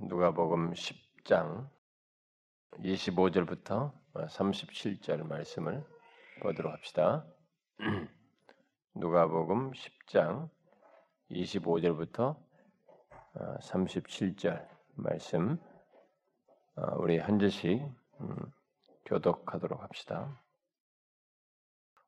[0.00, 1.68] 누가복음 10장
[2.78, 5.84] 25절부터 37절 말씀을
[6.42, 7.24] 보도록 합시다.
[8.94, 10.50] 누가복음 10장
[11.30, 12.36] 25절부터
[13.60, 15.58] 37절 말씀
[16.76, 17.82] 어, 우리 한 절씩
[18.20, 18.36] 음,
[19.04, 20.40] 교독하도록 합시다.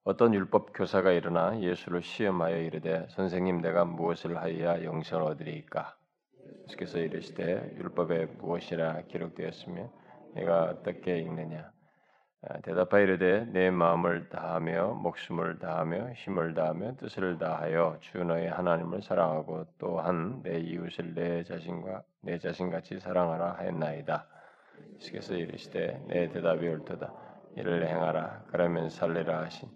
[0.03, 5.97] 어떤 율법 교사가 일어나 예수를 시험하여 이르되 선생님 내가 무엇을 하여야 영생을 얻으리이까
[6.67, 9.91] 예수께서 이르시되 율법에 무엇이라 기록되었으며
[10.35, 11.71] 내가 어떻게 읽느냐
[12.43, 19.03] 아, 대답하여 이르되 내 마음을 다하며 목숨을 다하며 힘을 다하며 뜻을 다하여 주 너의 하나님을
[19.03, 24.29] 사랑하고 또한 내 이웃을 내 자신과 내 자신같이 사랑하라 하였나이다.
[24.97, 27.13] 예수께서 이르시되 내 대답이 옳도다.
[27.57, 28.45] 이를 행하라.
[28.49, 29.69] 그러면 살리라 하신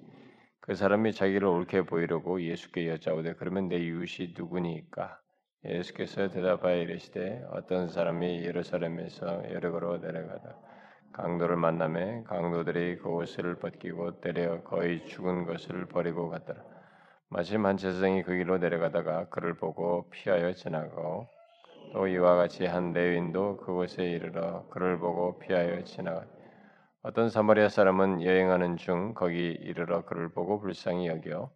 [0.60, 5.18] 그 사람이 자기를 옳게 보이려고 예수께 여짜오되 그러면 내 이웃이 누구니까?
[5.64, 10.56] 예수께서 대답하여 이르시되 어떤 사람이 예루살렘에서 여리고로 내려가다
[11.12, 16.62] 강도를 만남에 강도들이 그 옷을 벗기고 때려 거의 죽은 것을 버리고 갔더라.
[17.28, 21.28] 마침 한 제사장이 그 길로 내려가다가 그를 보고 피하여 지나가고
[21.92, 26.24] 또 이와 같이 한 레위인도 그곳에 이르러 그를 보고 피하여 지나가.
[27.02, 31.50] 어떤 사마리아 사람은 여행하는 중 거기 이르러 그를 보고 불쌍히 여겨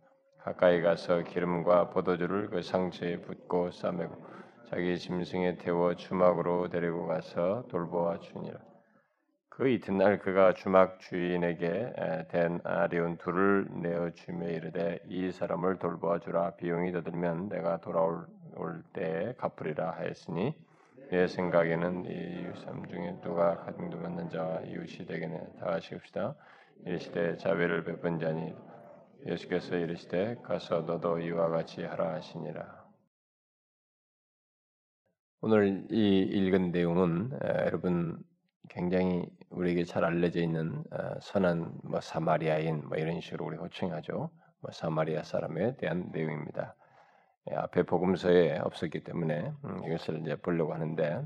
[0.44, 4.14] 가까이 가서 기름과 포도주를 그 상처에 붓고 싸매고
[4.68, 8.58] 자기 짐승에 태워 주막으로 데리고 가서 돌보아 주니라.
[9.48, 16.50] 그 이튿날 그가 주막 주인에게 된 아리온 둘을 내어 주며 이르되 이 사람을 돌보아 주라.
[16.56, 18.26] 비용이 더 들면 내가 돌아올
[18.92, 20.54] 때에 갚으리라 하였으니
[21.10, 26.34] 내 생각에는 이삶 중에 누가 가증도 받는 자와 이웃이 되겠네 다 같이 읍시다.
[26.84, 28.54] 이르시되 자비를 베푼 자니
[29.26, 32.84] 예수께서 이르시되 가서 너도 이와 같이 하라 하시니라.
[35.40, 38.22] 오늘 이 읽은 내용은 에, 여러분
[38.68, 44.30] 굉장히 우리에게 잘 알려져 있는 에, 선한 뭐 사마리아인 뭐 이런 식으로 우리 호칭하죠.
[44.60, 46.74] 뭐 사마리아 사람에 대한 내용입니다.
[47.48, 51.22] 에, 앞에 복음서에 없었기 때문에 음, 이것을 이제 보려고 하는데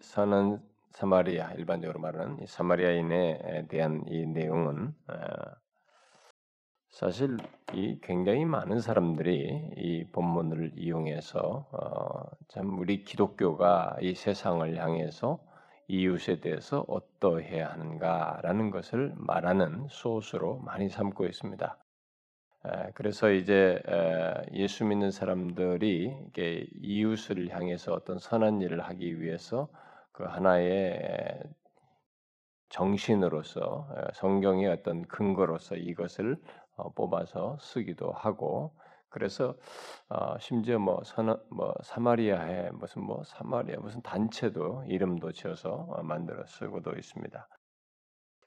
[0.00, 4.94] 선한 사마리아 일반적으로 말하는 사마리아인에 대한 이 내용은
[6.92, 7.38] 사실
[7.72, 15.38] 이 굉장히 많은 사람들이 이 본문을 이용해서 어, 참 우리 기독교가 이 세상을 향해서
[15.88, 21.78] 이웃에 대해서 어떠해야 하는가라는 것을 말하는 소스로 많이 삼고 있습니다.
[22.66, 26.14] 에, 그래서 이제 에, 예수 믿는 사람들이
[26.82, 29.68] 이웃을 향해서 어떤 선한 일을 하기 위해서
[30.12, 31.42] 그 하나의
[32.68, 36.61] 정신으로서 성경의 어떤 근거로서 이것을 어,
[36.94, 38.72] 뽑아서 쓰기도 하고
[39.12, 39.54] 그래서
[40.08, 46.44] 어, 심지어 뭐, 선, 뭐 사마리아에 무슨 뭐 사마리아 무슨 단체도 이름도 지어서 어, 만들어
[46.46, 47.48] 쓰고도 있습니다.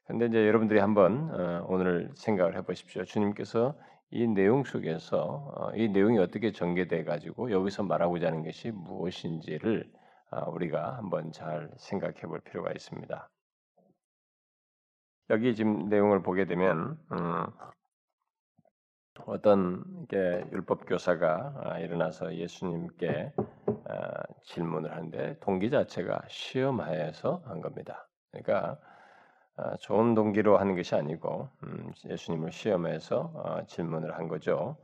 [0.07, 1.31] 근데 이제 여러분들이 한번
[1.67, 3.05] 오늘 생각을 해보십시오.
[3.05, 3.75] 주님께서
[4.11, 9.91] 이 내용 속에서 이 내용이 어떻게 전개돼 가지고 여기서 말하고자 하는 것이 무엇인지를
[10.53, 13.29] 우리가 한번 잘 생각해 볼 필요가 있습니다.
[15.31, 17.47] 여기 지금 내용을 보게 되면 음,
[19.25, 23.33] 어떤 게 율법 교사가 아, 일어나서 예수님께
[23.85, 28.07] 아, 질문을 하는데 동기 자체가 시험하에서 한 겁니다.
[28.31, 28.77] 그러니까
[29.57, 34.77] 아, 좋은 동기로 하는 것이 아니고 음, 예수님을 시험해서 질문을 한 거죠.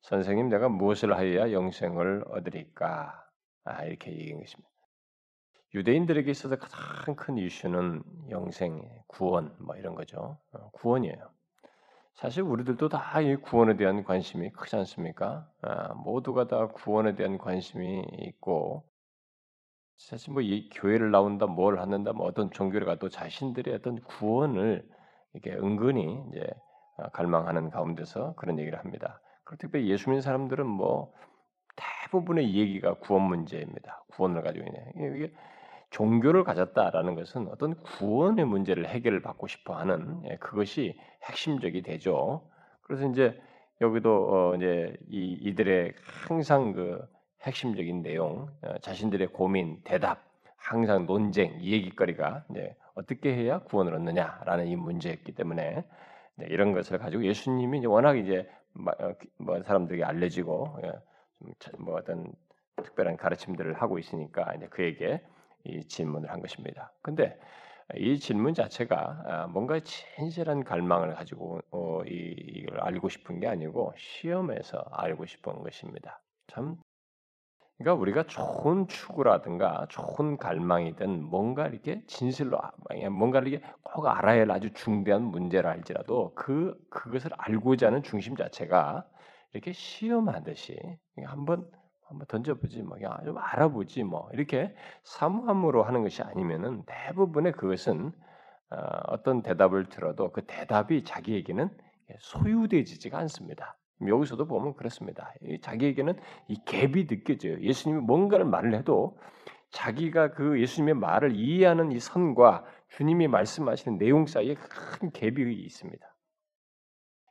[0.00, 3.24] 선생님, 내가 무엇을 하여야 영생을 얻으리까?
[3.86, 4.70] 이렇게 얘기한 것입니다.
[5.74, 10.38] 유대인들에게 있어서 가장 큰 이슈는 영생, 구원, 뭐 이런 거죠.
[10.52, 11.33] 어, 구원이에요.
[12.14, 15.48] 사실 우리들도 다 이 구원에 대한 관심이 크지 않습니까?
[15.62, 18.84] 아, 모두가 다 구원에 대한 관심이 있고
[19.96, 24.86] 사실 뭐 이 교회를 나온다, 뭘 하는다, 뭐 어떤 종교를 가도 자신들의 어떤 구원을
[25.32, 26.46] 이렇게 은근히 이제
[26.98, 29.20] 아, 갈망하는 가운데서 그런 얘기를 합니다.
[29.44, 31.12] 그리고 특별히 예수 믿는 사람들은 뭐
[31.76, 34.04] 대부분의 얘기가 구원 문제입니다.
[34.12, 35.14] 구원을 가지고 있네.
[35.16, 35.32] 이게
[35.94, 42.42] 종교를 가졌다라는 것은 어떤 구원의 문제를 해결을 받고 싶어 하는 예, 그것이 핵심적이 되죠.
[42.82, 43.40] 그래서 이제
[43.80, 45.94] 여기도 어 이제 이 이들의
[46.26, 47.00] 항상 그
[47.42, 50.24] 핵심적인 내용, 어, 자신들의 고민, 대답,
[50.56, 55.84] 항상 논쟁, 얘기거리가 이제 어떻게 해야 구원을 얻느냐라는 이 문제였기 때문에
[56.40, 58.48] 이런 것을 가지고 예수님이 이제 워낙 이제
[58.98, 60.92] 어, 뭐 사람들에게 알려지고 예,
[61.78, 62.32] 뭐 어떤
[62.82, 65.22] 특별한 가르침들을 하고 있으니까 이제 그에게
[65.64, 66.92] 이 질문을 한 것입니다.
[67.02, 67.38] 근데
[67.96, 74.78] 이 질문 자체가 아, 뭔가 진실한 갈망을 가지고 어, 이걸 알고 싶은 게 아니고 시험에서
[74.90, 76.22] 알고 싶은 것입니다.
[76.46, 76.76] 참
[77.78, 82.58] 그러니까 우리가 좋은 추구라든가 좋은 갈망이든 뭔가 이렇게 진실로
[83.10, 89.04] 뭔가 이렇게 꼭 알아야 할 아주 중대한 문제라 할지라도 그 그것을 알고자 하는 중심 자체가
[89.52, 90.78] 이렇게 시험하듯이
[91.24, 91.68] 한번
[92.14, 98.12] 한번 던져보지 뭐 그냥 좀 알아보지 뭐 이렇게 사무함으로 하는 것이 아니면은 대부분의 그것은
[98.70, 98.76] 어,
[99.08, 101.68] 어떤 대답을 들어도 그 대답이 자기에게는
[102.18, 103.76] 소유되지가 않습니다.
[104.06, 105.32] 여기서도 보면 그렇습니다.
[105.62, 106.18] 자기에게는
[106.48, 107.60] 이 갭이 느껴져요.
[107.60, 109.18] 예수님이 뭔가를 말을 해도
[109.70, 116.06] 자기가 그 예수님의 말을 이해하는 이 선과 주님이 말씀하시는 내용 사이에 큰 갭이 있습니다.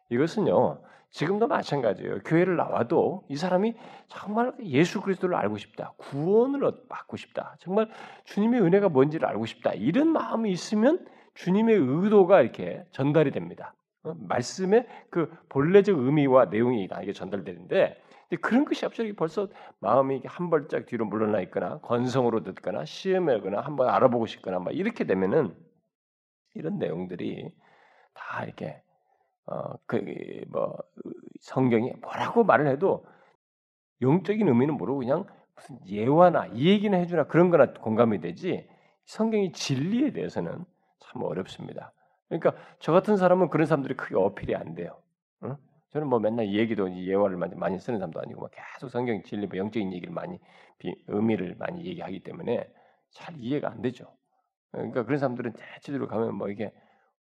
[0.10, 0.82] 이것은요,
[1.14, 2.20] 지금도 마찬가지예요.
[2.26, 3.76] 교회를 나와도 이 사람이
[4.08, 5.94] 정말 예수 그리스도를 알고 싶다.
[5.98, 7.56] 구원을 받고 싶다.
[7.60, 7.88] 정말
[8.26, 9.74] 주님의 은혜가 뭔지를 알고 싶다.
[9.74, 11.06] 이런 마음이 있으면
[11.36, 13.76] 주님의 의도가 이렇게 전달이 됩니다.
[14.04, 14.16] 어?
[14.18, 18.02] 말씀의 그 본래적 의미와 내용이 나에게 전달되는데
[18.42, 19.50] 그런 것이 갑자기 벌써
[19.82, 25.56] 마음이 한 발짝 뒤로 물러나 있거나 건성으로 듣거나 시험하거나 한번 알아보고 싶거나 막 이렇게 되면은
[26.56, 27.52] 이런 내용들이
[28.16, 28.82] 다 이렇게
[29.46, 29.98] 어 그
[30.50, 30.78] 뭐
[31.42, 33.06] 성경이 뭐라고 말을 해도
[34.02, 35.26] 영적인 의미는 모르고 그냥
[35.56, 38.68] 무슨 예화나 이 얘기는 해주나 그런 거나 공감이 되지
[39.06, 40.66] 성경의 진리에 대해서는
[41.00, 41.94] 참 어렵습니다.
[42.30, 44.98] 그러니까 저 같은 사람은 그런 사람들이 크게 어필이 안 돼요.
[45.44, 45.58] 응?
[45.90, 49.58] 저는 뭐 맨날 이 얘기도 예화를 많이 쓰는 사람도 아니고 막 계속 성경 진리, 뭐
[49.58, 50.40] 영적인 얘기를 많이
[51.08, 52.68] 의미를 많이 얘기하기 때문에
[53.12, 54.06] 잘 이해가 안 되죠.
[54.72, 56.74] 그러니까 그런 사람들은 대체로 가면 뭐 이게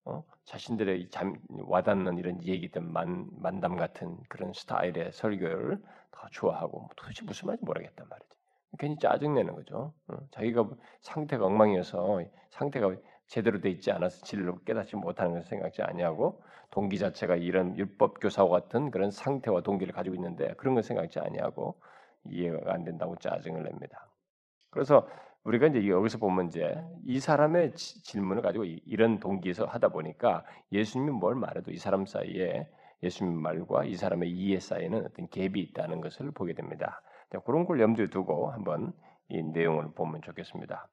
[0.05, 0.25] 어?
[0.45, 7.25] 자신들의 잠, 와닿는 이런 얘기든 만, 만담 같은 그런 스타일의 설교를 더 좋아하고 뭐 도대체
[7.25, 8.37] 무슨 말인지 모르겠단 말이지.
[8.79, 9.93] 괜히 짜증내는 거죠.
[10.09, 10.17] 어?
[10.31, 10.69] 자기가
[11.01, 12.97] 상태가 엉망이어서 상태가
[13.27, 18.49] 제대로 돼 있지 않아서 진리를 깨닫지 못하는 것을 생각지 아니하고 동기 자체가 이런 율법 교사와
[18.49, 21.81] 같은 그런 상태와 동기를 가지고 있는데 그런 걸 생각지 아니하고
[22.25, 24.09] 이해가 안 된다고 짜증을 냅니다.
[24.71, 25.07] 그래서
[25.45, 26.75] 우리가 이제 여기서 보면 이제
[27.05, 32.69] 이 사람의 질문을 가지고 이런 동기에서 하다 보니까 예수님이 뭘 말해도 이 사람 사이에
[33.03, 37.03] 예수님 말과 이 사람의 이해 사이에는 어떤 갭이 있다는 것을 보게 됩니다.
[37.45, 38.93] 그런 걸 염두에 두고 한번
[39.29, 40.89] 이 내용을 보면 좋겠습니다.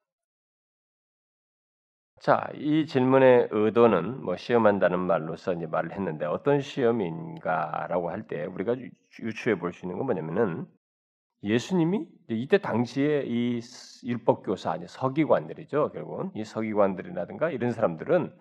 [2.20, 8.76] 자, 이 질문의 의도는 뭐 시험한다는 말로서 이제 말을 했는데 어떤 시험인가라고 할 때 우리가
[9.20, 10.66] 유추해 볼 수 있는 건 뭐냐면은
[11.42, 13.60] 예수님이 이때 당시에 이
[14.04, 18.32] 율법 교사 아니 서기관들이죠 결국은 이 서기관들이라든가 이런 사람들은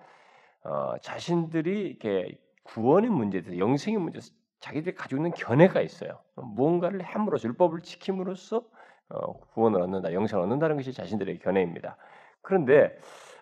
[0.63, 6.19] 어, 자신들이 이렇게 구원의 문제에 대해서 영생의 문제에서 자기들이 가지고 있는 견해가 있어요.
[6.35, 8.63] 무언가를 함으로써 율법을 지킴으로써
[9.09, 11.97] 어, 구원을 얻는다, 영생을 얻는다는 것이 자신들의 견해입니다.
[12.41, 12.95] 그런데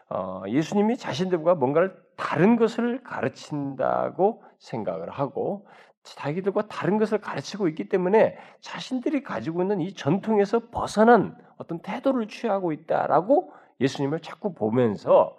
[0.09, 5.67] 어, 예수님이 자신들과 뭔가를 다른 것을 가르친다고 생각을 하고
[6.15, 12.71] 자기들과 다른 것을 가르치고 있기 때문에 자신들이 가지고 있는 이 전통에서 벗어난 어떤 태도를 취하고
[12.71, 15.37] 있다라고 예수님을 자꾸 보면서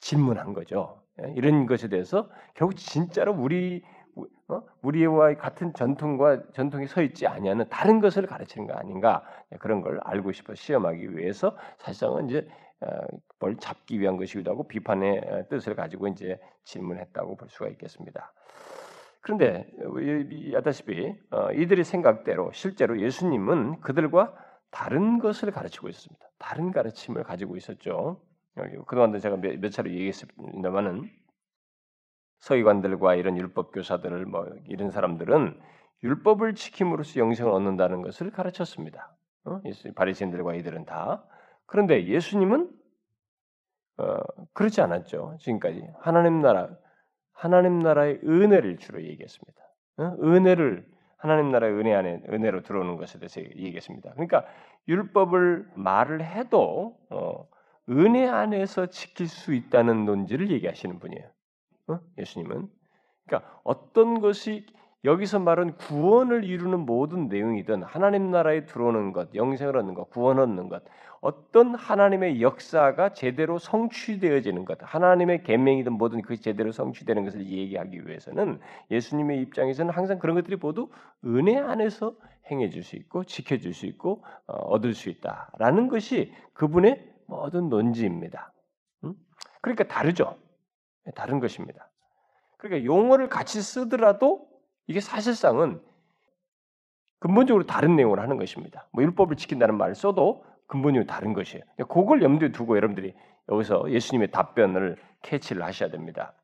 [0.00, 1.02] 질문한 거죠.
[1.22, 3.82] 예, 이런 것에 대해서 결국 진짜로 우리
[4.48, 4.62] 어?
[4.82, 10.00] 우리와 같은 전통과 전통이 서 있지 아니하는 다른 것을 가르치는 거 아닌가 예, 그런 걸
[10.04, 12.46] 알고 싶어 시험하기 위해서 사실상은 이제
[12.80, 12.86] 어,
[13.38, 18.32] 뭘 잡기 위한 것이기도 하고 비판의 어, 뜻을 가지고 이제 질문했다고 볼 수가 있겠습니다.
[19.26, 19.68] 그런데
[20.54, 24.32] 아다시피 어, 이들의 생각대로 실제로 예수님은 그들과
[24.70, 26.24] 다른 것을 가르치고 있습니다.
[26.38, 28.22] 다른 가르침을 가지고 있었죠.
[28.86, 31.10] 그동안도 제가 몇, 몇 차례 얘기했습니다만은
[32.38, 35.60] 서기관들과 이런 율법 교사들을 뭐 이런 사람들은
[36.04, 39.12] 율법을 지킴으로써 영생을 얻는다는 것을 가르쳤습니다.
[39.44, 39.60] 어?
[39.96, 41.24] 바리새인들과 이들은 다
[41.66, 42.70] 그런데 예수님은
[43.96, 44.18] 어,
[44.52, 45.38] 그렇지 않았죠.
[45.40, 46.68] 지금까지 하나님 나라
[47.36, 49.62] 하나님 나라의 은혜를 주로 얘기했습니다.
[49.98, 50.16] 어?
[50.22, 50.86] 은혜를
[51.18, 54.12] 하나님 나라의 은혜 안에 은혜로 들어오는 것에 대해서 얘기했습니다.
[54.12, 54.46] 그러니까
[54.88, 57.46] 율법을 말을 해도 어,
[57.90, 61.30] 은혜 안에서 지킬 수 있다는 논지를 얘기하시는 분이에요.
[61.88, 62.00] 어?
[62.18, 62.68] 예수님은
[63.26, 64.66] 그러니까 어떤 것이
[65.06, 70.68] 여기서 말은 구원을 이루는 모든 내용이든 하나님 나라에 들어오는 것, 영생을 얻는 것, 구원 얻는
[70.68, 70.82] 것,
[71.20, 78.58] 어떤 하나님의 역사가 제대로 성취되어지는 것, 하나님의 계명이든 뭐든 그 제대로 성취되는 것을 얘기하기 위해서는
[78.90, 80.88] 예수님의 입장에서는 항상 그런 것들이 모두
[81.24, 82.16] 은혜 안에서
[82.50, 88.52] 행해질 수 있고 지켜질 수 있고 어, 얻을 수 있다라는 것이 그분의 모든 논지입니다.
[89.04, 89.14] 음?
[89.60, 90.36] 그러니까 다르죠.
[91.14, 91.88] 다른 것입니다.
[92.56, 94.55] 그러니까 용어를 같이 쓰더라도
[94.86, 95.80] 이게 사실상은
[97.18, 98.88] 근본적으로 다른 내용을 하는 것입니다.
[98.92, 101.64] 뭐 율법을 지킨다는 말을 써도 근본적으로 다른 것이에요.
[101.88, 103.14] 그걸 염두에 두고 여러분들이
[103.48, 106.34] 여기서 예수님의 답변을 캐치를 하셔야 됩니다.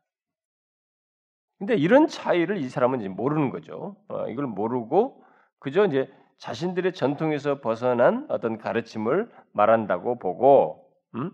[1.58, 3.96] 근데 이런 차이를 이 사람은 이제 모르는 거죠.
[4.08, 5.24] 어, 이걸 모르고
[5.60, 11.30] 그저 이제 자신들의 전통에서 벗어난 어떤 가르침을 말한다고 보고 음?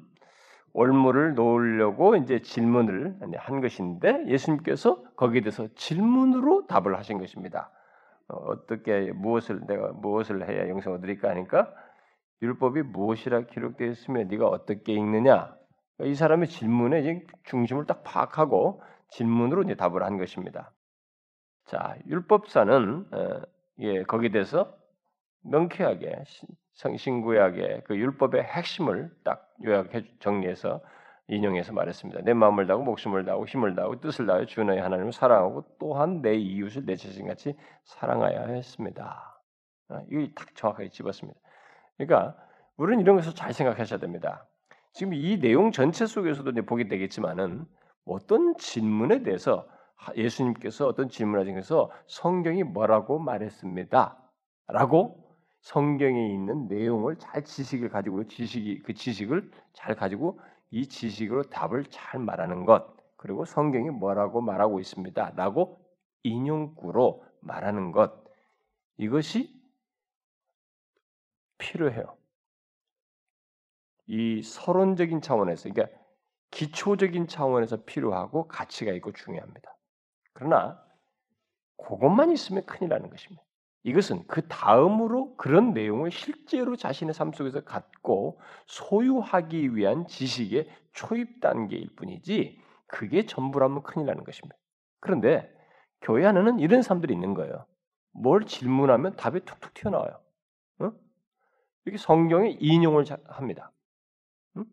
[0.73, 7.71] 올무를 놓으려고 이제 질문을 한 것인데 예수님께서 거기에 대해서 질문으로 답을 하신 것입니다.
[8.29, 11.73] 어, 어떻게 무엇을 내가 무엇을 해야 영생을 얻으리까 하니까
[12.43, 15.57] 율법이 무엇이라 기록되어 있으면 네가 어떻게 읽느냐?
[16.03, 20.73] 이 사람의 질문에 중심을 딱 파악하고 질문으로 이제 답을 한 것입니다.
[21.65, 23.43] 자, 율법사는 어,
[23.81, 24.78] 예, 거기에 대해서
[25.43, 26.25] 명쾌하게
[26.75, 30.81] 성신구약의 그 율법의 핵심을 딱 요약해 정리해서
[31.29, 32.23] 인용해서 말했습니다.
[32.23, 36.35] 내 마음을 다하고 목숨을 다하고 힘을 다하고 뜻을 다하여 주 너의 하나님을 사랑하고 또한 내
[36.35, 37.55] 이웃을 내 자신같이
[37.85, 39.41] 사랑하여야 했습니다.
[39.89, 41.39] 아, 이걸 딱 정확하게 집었습니다.
[41.97, 42.37] 그러니까
[42.77, 44.47] 우리는 이런 것을 잘 생각하셔야 됩니다.
[44.93, 47.67] 지금 이 내용 전체 속에서도 이제 보게 되겠지만은
[48.07, 49.69] 어떤 질문에 대해서
[50.17, 51.61] 예수님께서 어떤 질문하신
[52.07, 54.17] 성경이 뭐라고 말했습니다.
[54.69, 55.28] 라고
[55.69, 62.21] 성경에 있는 내용을 잘 지식을 가지고 지식이 그 지식을 잘 가지고 이 지식으로 답을 잘
[62.21, 65.79] 말하는 것 그리고 성경이 뭐라고 말하고 있습니다라고
[66.23, 68.15] 인용구로 말하는 것
[68.97, 69.61] 이것이
[71.59, 72.17] 필요해요.
[74.07, 75.99] 이 서론적인 차원에서 그러니까
[76.51, 79.77] 기초적인 차원에서 필요하고 가치가 있고 중요합니다.
[80.33, 80.83] 그러나
[81.77, 83.48] 그것만 있으면 큰일 나는 것입니다.
[83.85, 91.95] 이것은 그 다음으로 그런 내용을 실제로 자신의 삶 속에서 갖고 소유하기 위한 지식의 초입 단계일
[91.97, 94.57] 뿐이지 그게 전부라면 큰일 나는 것입니다.
[95.01, 95.51] 그런데
[96.01, 97.67] 교회 안에는 이런 사람들이 있는 거예요.
[98.13, 100.21] 뭘 질문하면 답이 툭툭 튀어나와요.
[100.81, 100.93] 어?
[101.85, 103.73] 이렇게 성경에 인용을 합니다.
[104.57, 104.65] 응?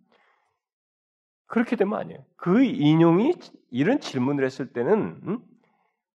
[1.45, 2.25] 그렇게 되면 아니에요.
[2.35, 3.33] 그 인용이
[3.69, 5.54] 이런 질문을 했을 때는 응?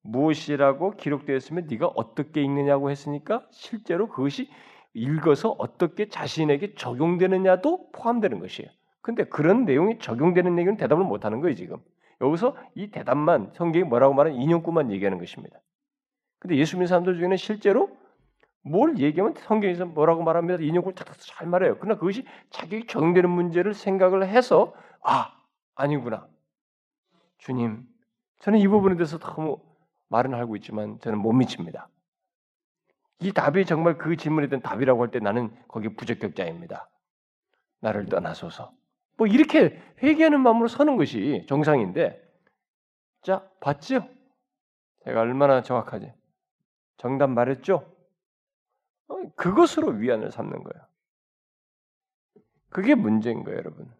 [0.01, 4.49] 무엇이라고 기록되었으면 네가 어떻게 읽느냐고 했으니까 실제로 그것이
[4.93, 8.69] 읽어서 어떻게 자신에게 적용되느냐도 포함되는 것이에요.
[9.01, 11.77] 근데 그런 내용이 적용되는 얘기는 대답을 못 하는 거예요, 지금.
[12.21, 15.59] 여기서 이 대답만 성경이 뭐라고 말하는 인용구만 얘기하는 것입니다.
[16.39, 17.97] 근데 예수 믿는 사람들 중에는 실제로
[18.61, 20.61] 뭘 얘기하면 성경에서 뭐라고 말합니다.
[20.61, 21.77] 인용구를 탁탁 잘 말해요.
[21.79, 25.33] 그러나 그것이 자기 적용되는 문제를 생각을 해서 아,
[25.75, 26.27] 아니구나.
[27.37, 27.85] 주님,
[28.39, 29.59] 저는 이 부분에 대해서 너무
[30.09, 31.89] 말은 하고 있지만 저는 못 미칩니다.
[33.21, 36.89] 이 답이 정말 그 질문에 대한 답이라고 할 때 나는 거기 부적격자입니다.
[37.81, 38.71] 나를 떠나소서.
[39.17, 42.21] 뭐 이렇게 회개하는 마음으로 서는 것이 정상인데,
[43.21, 44.07] 자 봤죠?
[45.03, 46.13] 제가 얼마나 정확하지?
[46.97, 47.85] 정답 말했죠?
[49.09, 50.85] 어, 그것으로 위안을 삼는 거예요.
[52.69, 53.91] 그게 문제인 거예요, 여러분.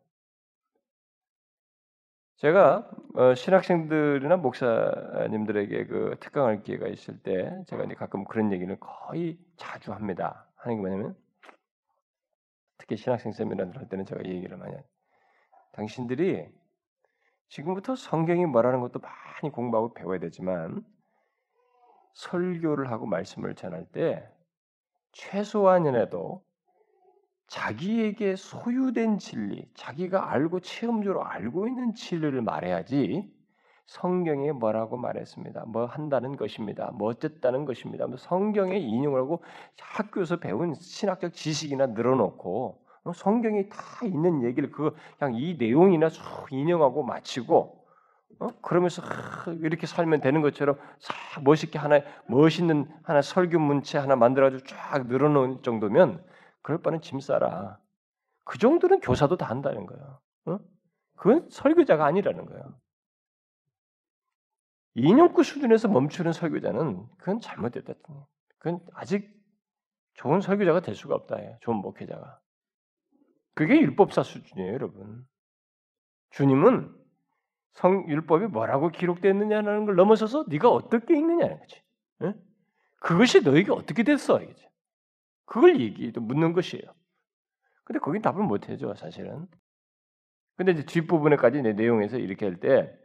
[2.40, 9.38] 제가 어, 신학생들이나 목사님들에게 그 특강할 기회가 있을 때 제가 이제 가끔 그런 얘기를 거의
[9.58, 10.48] 자주 합니다.
[10.56, 11.18] 하는 게 뭐냐면
[12.78, 14.82] 특히 신학생 세미나를 할 때는 제가 이 얘기를 많이 해요.
[15.74, 16.48] 당신들이
[17.50, 20.86] 지금부터 성경이 뭐라는 것도 많이 공부하고 배워야 되지만
[22.14, 24.26] 설교를 하고 말씀을 전할 때
[25.12, 26.42] 최소한이라도
[27.50, 33.28] 자기에게 소유된 진리, 자기가 알고 체험적으로 알고 있는 진리를 말해야지
[33.88, 35.66] 성경에 뭐라고 말했습니다.
[35.68, 36.92] 뭐 한다는 것입니다.
[36.94, 38.06] 뭐 어쨌다는 것입니다.
[38.06, 39.44] 뭐 성경에 인용을 하고
[39.82, 46.22] 학교에서 배운 신학적 지식이나 늘어놓고 어, 성경에 다 있는 얘기를 그 그냥 이 내용이나 쭉
[46.52, 47.84] 인용하고 마치고
[48.42, 48.48] 어?
[48.62, 49.02] 그러면서
[49.62, 50.78] 이렇게 살면 되는 것처럼
[51.44, 56.29] 멋있게 하나 멋있는 하나 설교 문체 하나 만들어가지고 쫙 늘어놓을 정도면
[56.62, 57.80] 그럴 바는 짐 싸라.
[58.46, 60.22] 그 정도는 교사도 다 한다는 거예요.
[60.46, 60.60] 어?
[61.16, 62.80] 그건 설교자가 아니라는 거예요.
[64.96, 67.94] 인용구 수준에서 멈추는 설교자는 그건 잘못됐다.
[68.58, 69.32] 그건 아직
[70.14, 71.38] 좋은 설교자가 될 수가 없다.
[71.62, 72.40] 좋은 목회자가.
[73.54, 75.26] 그게 율법사 수준이에요, 여러분.
[76.32, 76.96] 주님은
[77.74, 81.82] 성 율법이 뭐라고 기록되었느냐는 걸 넘어서서 네가 어떻게 읽느냐는 거지.
[82.22, 82.34] 응?
[83.00, 84.69] 그것이 너에게 어떻게 됐어, 이거지.
[85.50, 86.84] 그걸 얘기도 묻는 것이에요.
[87.84, 89.48] 근데 거긴 답을 못 해줘, 사실은.
[90.56, 92.96] 근데 이제 뒷부분에까지 내 내용에서 이렇게 할 때,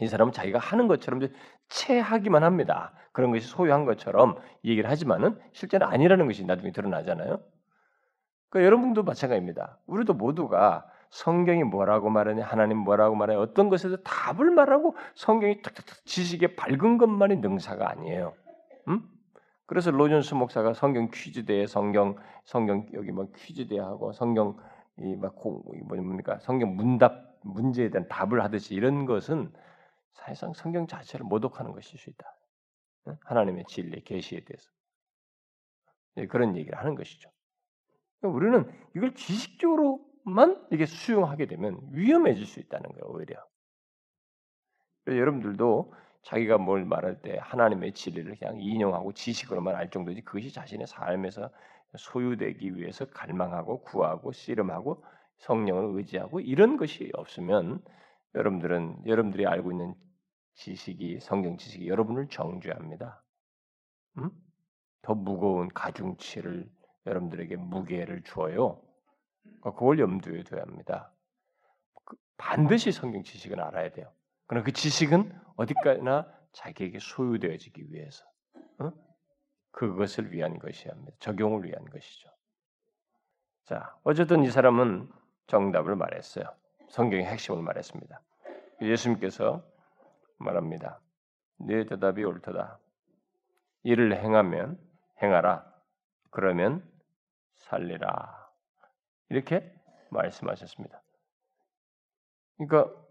[0.00, 1.20] 이 사람은 자기가 하는 것처럼
[1.68, 2.94] 체하기만 합니다.
[3.12, 7.40] 그런 것이 소유한 것처럼 얘기를 하지만은 실제는 아니라는 것이 나중에 드러나잖아요.
[8.50, 9.80] 그러니까 여러분도 마찬가지입니다.
[9.86, 16.54] 우리도 모두가 성경이 뭐라고 말하냐, 하나님 뭐라고 말하냐, 어떤 것에서 답을 말하고 성경이 탁탁탁 지식에
[16.54, 18.34] 밝은 것만이 능사가 아니에요.
[18.88, 19.08] 음?
[19.66, 24.56] 그래서 로존스 목사가 성경 퀴즈대에 성경 성경 여기 뭐 퀴즈대 하고 성경
[24.98, 25.36] 이막
[25.86, 29.52] 뭡니까 성경 문답 문제에 대한 답을 하듯이 이런 것은
[30.12, 32.36] 사실상 성경 자체를 모독하는 것일 수 있다.
[33.24, 34.70] 하나님의 진리 계시에 대해서
[36.16, 37.30] 예, 그런 얘기를 하는 것이죠.
[38.20, 43.44] 그러니까 우리는 이걸 지식적으로만 이게 수용하게 되면 위험해질 수 있다는 거예요, 오히려.
[45.06, 45.92] 여러분들도
[46.24, 51.50] 자기가 뭘 말할 때 하나님의 진리를 그냥 인용하고 지식으로만 알 정도지 그것이 자신의 삶에서
[51.96, 55.04] 소유되기 위해서 갈망하고 구하고 씨름하고
[55.38, 57.82] 성령을 의지하고 이런 것이 없으면
[58.34, 59.94] 여러분들은 여러분들이 알고 있는
[60.54, 63.22] 지식이 성경 지식이 여러분을 정죄합니다.
[64.18, 64.30] 음?
[65.02, 66.68] 더 무거운 가중치를
[67.06, 68.80] 여러분들에게 무게를 주어요.
[69.42, 71.12] 그러니까 그걸 염두에 둬야 합니다.
[72.04, 74.10] 그 반드시 성경 지식은 알아야 돼요.
[74.46, 78.24] 그러나 그 지식은 어디까지나 자기에게 소유되어지기 위해서
[78.78, 78.92] 어?
[79.70, 81.16] 그것을 위한 것이야 합니다.
[81.20, 82.30] 적용을 위한 것이죠.
[83.64, 85.10] 자, 어쨌든 이 사람은
[85.46, 86.44] 정답을 말했어요.
[86.88, 88.20] 성경의 핵심을 말했습니다.
[88.82, 89.64] 예수님께서
[90.38, 91.00] 말합니다.
[91.56, 92.78] 네 대답이 옳도다.
[93.82, 94.78] 이를 행하면
[95.22, 95.64] 행하라.
[96.30, 96.88] 그러면
[97.56, 98.48] 살리라.
[99.28, 99.74] 이렇게
[100.10, 101.02] 말씀하셨습니다.
[102.56, 103.03] 그러니까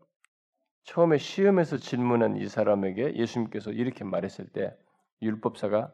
[0.83, 4.77] 처음에 시험에서 질문한 이 사람에게 예수님께서 이렇게 말했을 때
[5.21, 5.93] 율법사가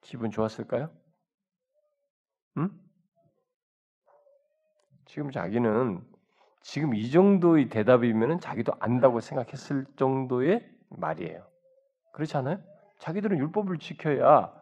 [0.00, 0.90] 기분 좋았을까요?
[2.58, 2.70] 응?
[5.06, 6.06] 지금 자기는
[6.62, 11.46] 지금 이 정도의 대답이면 자기도 안다고 생각했을 정도의 말이에요.
[12.12, 12.62] 그렇지 않아요?
[12.98, 14.52] 자기들은 율법을 지켜야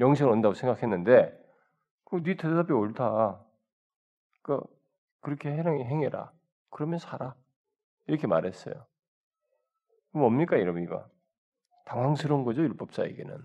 [0.00, 1.36] 영생을 얻는다고 생각했는데
[2.04, 3.44] 그네 대답이 옳다.
[4.42, 4.60] 그
[5.20, 6.32] 그렇게 행해라.
[6.70, 7.34] 그러면 살아.
[8.08, 8.86] 이렇게 말했어요.
[10.12, 11.06] 뭡니까 여러분 이거?
[11.84, 13.38] 당황스러운 거죠 율법사에게는.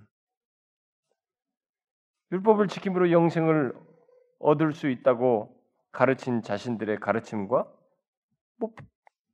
[2.32, 3.74] 율법을 지킴으로 영생을
[4.39, 5.55] 얻을 수 있다고
[5.91, 7.72] 가르친 자신들의 가르침과
[8.58, 8.74] 뭐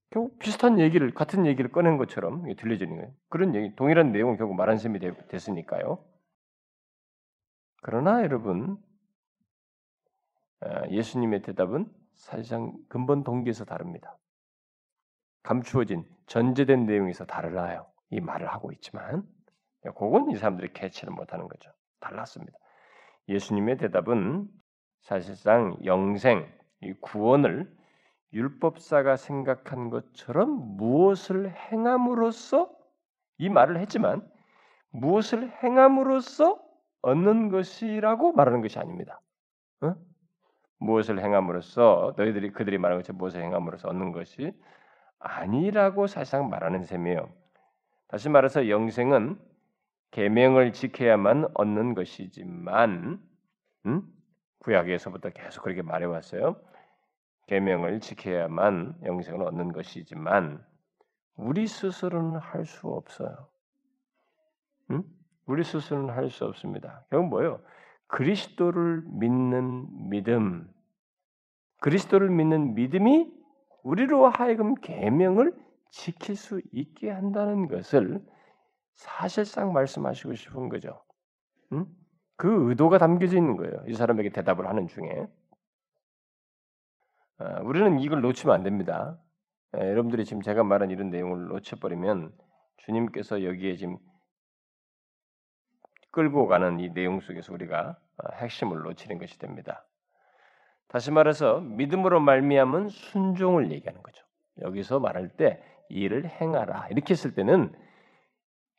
[0.10, 3.14] 결국 비슷한 얘기를 같은 얘기를 꺼낸 것처럼 들려지는 거예요.
[3.30, 6.04] 그런 얘기 동일한 내용을 결국 말한 셈이 됐으니까요.
[7.82, 8.78] 그러나 여러분
[10.62, 14.18] 아, 예수님의 대답은 사실상 근본 동기에서 다릅니다.
[15.44, 17.88] 감추어진 전제된 내용에서 달라요.
[18.12, 19.24] 이 말을 하고 있지만
[19.82, 21.72] 그건 이 사람들이 캐치를 못하는 거죠.
[22.00, 22.58] 달랐습니다.
[23.28, 24.48] 예수님의 대답은
[25.02, 26.48] 사실상 영생,
[26.82, 27.72] 이 구원을
[28.34, 32.72] 율법사가 생각한 것처럼 무엇을 행함으로써
[33.38, 34.28] 이 말을 했지만
[34.92, 36.60] 무엇을 행함으로써
[37.02, 39.22] 얻는 것이라고 말하는 것이 아닙니다.
[39.82, 39.96] 어?
[40.80, 44.54] 무엇을 행함으로써 너희들이 그들이 말하는 것처럼 무엇을 행함으로써 얻는 것이
[45.20, 47.30] 아니라고 사실상 말하는 셈이에요.
[48.08, 49.40] 다시 말해서 영생은
[50.12, 53.22] 계명을 지켜야만 얻는 것이지만
[53.86, 54.02] 음?
[54.60, 56.56] 구약에서부터 계속 그렇게 말해왔어요.
[57.48, 60.64] 계명을 지켜야만 영생을 얻는 것이지만
[61.36, 63.48] 우리 스스로는 할 수 없어요.
[64.92, 65.04] 음?
[65.46, 67.06] 우리 스스로는 할 수 없습니다.
[67.10, 67.62] 결국 뭐예요?
[68.08, 70.68] 그리스도를 믿는 믿음,
[71.80, 73.32] 그리스도를 믿는 믿음이
[73.84, 75.54] 우리로 하여금 계명을
[75.90, 78.22] 지킬 수 있게 한다는 것을
[78.94, 81.02] 사실상 말씀하시고 싶은 거죠.
[81.72, 81.86] 음?
[82.36, 83.84] 그 의도가 담겨져 있는 거예요.
[83.88, 85.28] 이 사람에게 대답을 하는 중에
[87.38, 89.18] 아, 우리는 이걸 놓치면 안 됩니다.
[89.78, 92.34] 예, 여러분들이 지금 제가 말한 이런 내용을 놓쳐버리면
[92.78, 93.98] 주님께서 여기에 지금
[96.12, 99.86] 끌고 가는 이 내용 속에서 우리가 아, 핵심을 놓치는 것이 됩니다.
[100.90, 104.26] 다시 말해서 믿음으로 말미암은 순종을 얘기하는 거죠.
[104.62, 107.74] 여기서 말할 때 일을 행하라 이렇게 했을 때는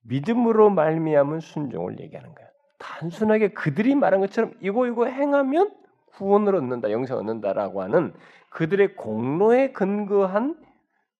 [0.03, 2.51] 믿음으로 말미암은 순종을 얘기하는 거예요.
[2.79, 5.75] 단순하게 그들이 말한 것처럼 이거 이거 행하면
[6.15, 8.13] 구원을 얻는다, 영생 얻는다라고 하는
[8.51, 10.57] 그들의 공로에 근거한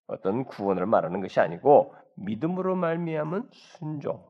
[0.07, 4.25] 어떤 구원을 말하는 것이 아니고 믿음으로 말미암은 순종.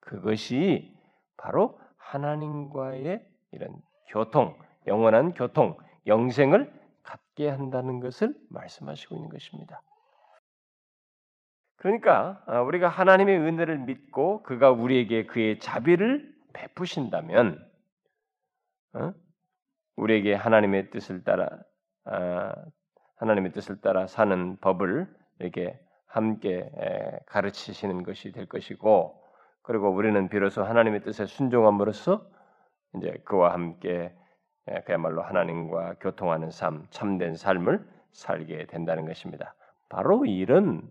[0.00, 0.94] 그것이
[1.36, 3.74] 바로 하나님과의 이런
[4.08, 4.54] 교통,
[4.86, 9.82] 영원한 교통, 영생을 갖게 한다는 것을 말씀하시고 있는 것입니다.
[11.76, 17.64] 그러니까 아, 우리가 하나님의 은혜를 믿고 그가 우리에게 그의 자비를 베푸신다면
[18.94, 19.12] 어?
[19.96, 21.48] 우리에게 하나님의 뜻을 따라
[22.04, 22.52] 아,
[23.16, 25.06] 하나님의 뜻을 따라 사는 법을
[25.38, 26.70] 이렇게 함께
[27.26, 29.22] 가르치시는 것이 될 것이고
[29.62, 32.26] 그리고 우리는 비로소 하나님의 뜻에 순종함으로써
[32.96, 34.14] 이제 그와 함께
[34.84, 39.54] 그야말로 하나님과 교통하는 삶, 참된 삶을 살게 된다는 것입니다.
[39.88, 40.90] 바로 이런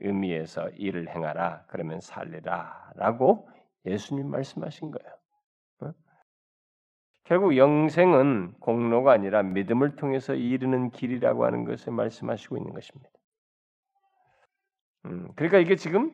[0.00, 3.48] 의미에서 일을 행하라 그러면 살리라라고
[3.86, 5.12] 예수님 말씀하신 거예요.
[5.80, 5.92] 어?
[7.24, 13.08] 결국 영생은 공로가 아니라 믿음을 통해서 이르는 길이라고 하는 것을 말씀하시고 있는 것입니다.
[15.06, 16.12] 음, 그러니까 이게 지금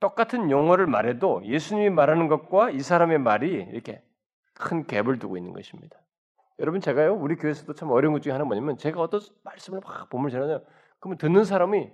[0.00, 4.02] 똑같은 용어를 말해도 예수님이 말하는 것과 이 사람의 말이 이렇게
[4.62, 5.98] 큰 갭을 두고 있는 것입니다.
[6.58, 10.30] 여러분 제가요 우리 교회에서도 참 어려운 것 중에 하나 뭐냐면 제가 어떤 말씀을 막 보면
[10.30, 10.60] 전하냐
[11.00, 11.90] 그러면 듣는 사람이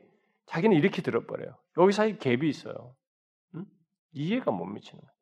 [0.46, 1.56] 자기는 이렇게 들어버려요.
[1.78, 2.94] 여기 사이 갭이 있어요.
[3.54, 3.64] 응?
[4.12, 5.12] 이해가 못 미치는 거예요.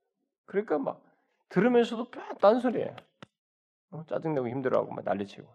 [0.47, 1.05] 그러니까 막
[1.49, 2.97] 들으면서도 딴소리예요.
[3.91, 4.05] 어?
[4.07, 5.49] 짜증내고 힘들어하고 막 난리치고.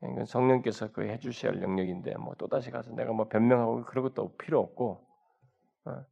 [0.00, 4.60] 그러니까 성령께서 그 해주셔야 할 영역인데 뭐 또다시 가서 내가 뭐 변명하고 그런 것도 필요
[4.60, 5.06] 없고
[5.86, 6.04] 어?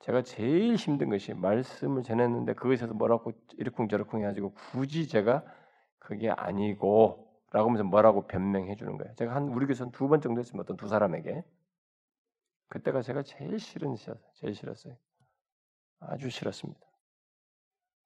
[0.00, 5.44] 제가 제일 힘든 것이 말씀을 전했는데 그것에서 뭐라고 이러쿵저러쿵 해가지고 굳이 제가
[5.98, 9.14] 그게 아니고 라고 하면서 뭐라고 변명해 주는 거예요.
[9.16, 11.44] 제가 한 우리 교회에서 두번 정도 했으면 어떤 두 사람에게
[12.68, 13.96] 그때가 제가 제일 싫은
[14.34, 14.96] 제일 싫었어요.
[15.98, 16.80] 아주 싫었습니다.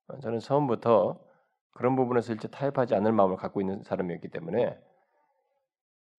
[0.08, 1.22] 어, 저는 처음부터
[1.70, 4.78] 그런 부분에서 일체 타협하지 않을 마음을 갖고 있는 사람이었기 때문에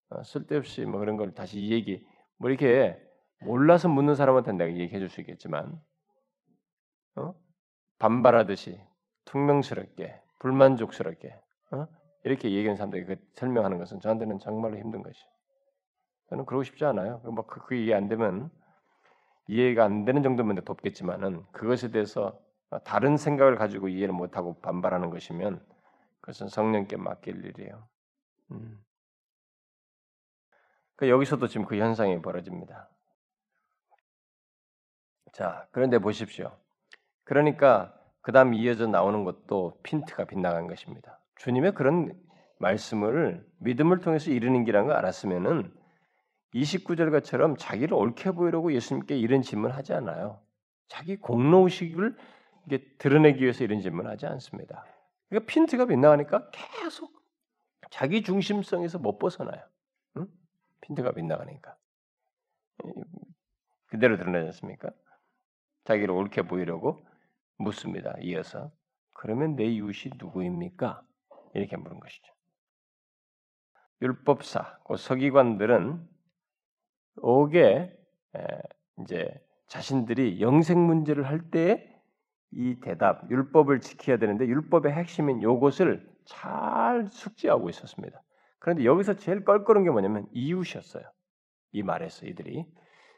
[0.10, 2.06] 어, 쓸데없이 뭐 그런 걸 다시 이 얘기
[2.38, 3.05] 뭐 이렇게
[3.46, 5.82] 몰라서 묻는 사람한테 내가 얘기해 줄 수 있겠지만
[7.16, 7.34] 어?
[8.00, 8.80] 반발하듯이
[9.26, 11.40] 퉁명스럽게 불만족스럽게
[11.72, 11.88] 어?
[12.24, 15.24] 이렇게 얘기하는 사람들이 그 설명하는 것은 저한테는 정말로 힘든 것이.
[16.30, 17.20] 저는 그러고 싶지 않아요.
[17.20, 18.50] 뭐 그, 그 이해 안 되면
[19.48, 22.40] 이해가 안 되는 정도면 돕겠지만은 그것에 대해서
[22.84, 25.64] 다른 생각을 가지고 이해를 못하고 반발하는 것이면
[26.22, 27.88] 그것은 성령께 맡길 일이에요.
[28.52, 28.84] 음.
[30.96, 32.90] 그 여기서도 지금 그 현상이 벌어집니다.
[35.36, 36.58] 자, 그런데 보십시오.
[37.26, 41.20] 그러니까 그 다음 이어져 나오는 것도 핀트가 빗나간 것입니다.
[41.36, 42.18] 주님의 그런
[42.58, 45.74] 말씀을 믿음을 통해서 이르는 길이라는 걸 알았으면은
[46.54, 50.40] 29절과처럼 자기를 옳게 보이려고 예수님께 이런 질문하지 않아요.
[50.88, 52.16] 자기 공로의식을
[52.68, 54.86] 이게 드러내기 위해서 이런 질문하지 않습니다.
[55.28, 57.12] 그러니까 핀트가 빗나가니까 계속
[57.92, 59.62] 자기 중심성에서 못 벗어나요.
[60.16, 60.28] 응?
[60.80, 61.76] 핀트가 빗나가니까
[63.88, 64.92] 그대로 드러나지 않습니까?
[65.86, 67.06] 자기를 옳게 보이려고
[67.58, 68.14] 묻습니다.
[68.22, 68.72] 이어서
[69.14, 71.02] 그러면 내 이웃이 누구입니까?
[71.54, 72.34] 이렇게 물은 것이죠.
[74.02, 76.06] 율법사, 그 서기관들은
[77.18, 77.98] 옥에
[79.02, 81.96] 이제 자신들이 영생 문제를 할 때
[82.58, 88.22] 이 대답, 율법을 지켜야 되는데 율법의 핵심인 요것을 잘 숙지하고 있었습니다.
[88.60, 91.04] 그런데 여기서 제일 껄끄러운 게 뭐냐면 이웃이었어요.
[91.74, 92.66] 이 말에서 이들이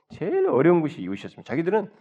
[0.09, 1.43] 제일 어려운 것이 이웃이었습니다.
[1.43, 1.91] 자기들은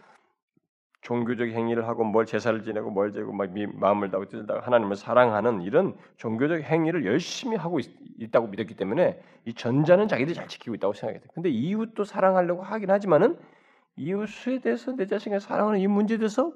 [1.07, 5.61] 종교적 행위를 하고 뭘 제사를 지내고 뭘 재고 막 마음을 다고 뜻을 다고 하나님을 사랑하는
[5.61, 7.89] 이런 종교적 행위를 열심히 하고 있,
[8.29, 11.29] 다고 믿었기 때문에 이 전자는 자기들이 잘 지키고 있다고 생각했어요.
[11.33, 13.39] 근데 이웃도 사랑하려고 하긴 하지만은
[13.95, 16.51] 이웃에 대해서 내 자신을 사랑하는 이 문제에 대해서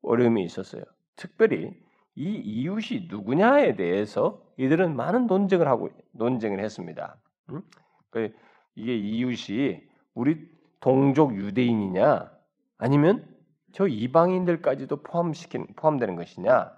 [0.00, 0.82] 어려움이 있었어요.
[1.14, 1.74] 특별히
[2.14, 7.18] 이 이웃이 누구냐에 대해서 이들은 많은 논쟁을 하고 논쟁을 했습니다.
[7.50, 7.60] 음?
[8.08, 8.34] 그
[8.74, 9.82] 이게 이웃이
[10.14, 10.48] 우리
[10.80, 12.37] 동족 유대인이냐
[12.78, 13.26] 아니면
[13.72, 16.72] 저 이방인들까지도 포함시킨 포함되는 것이냐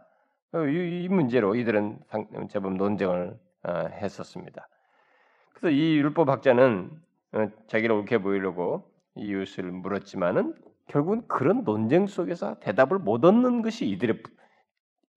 [0.68, 2.00] 이, 이 문제로 이들은
[2.48, 4.68] 제법 논쟁을 어, 했었습니다.
[5.52, 6.90] 그래서 이 율법학자는
[7.32, 10.54] 어, 자기를 옳게 보이려고 이웃을 물었지만은
[10.88, 14.22] 결국은 그런 논쟁 속에서 대답을 못 얻는 것이 이들의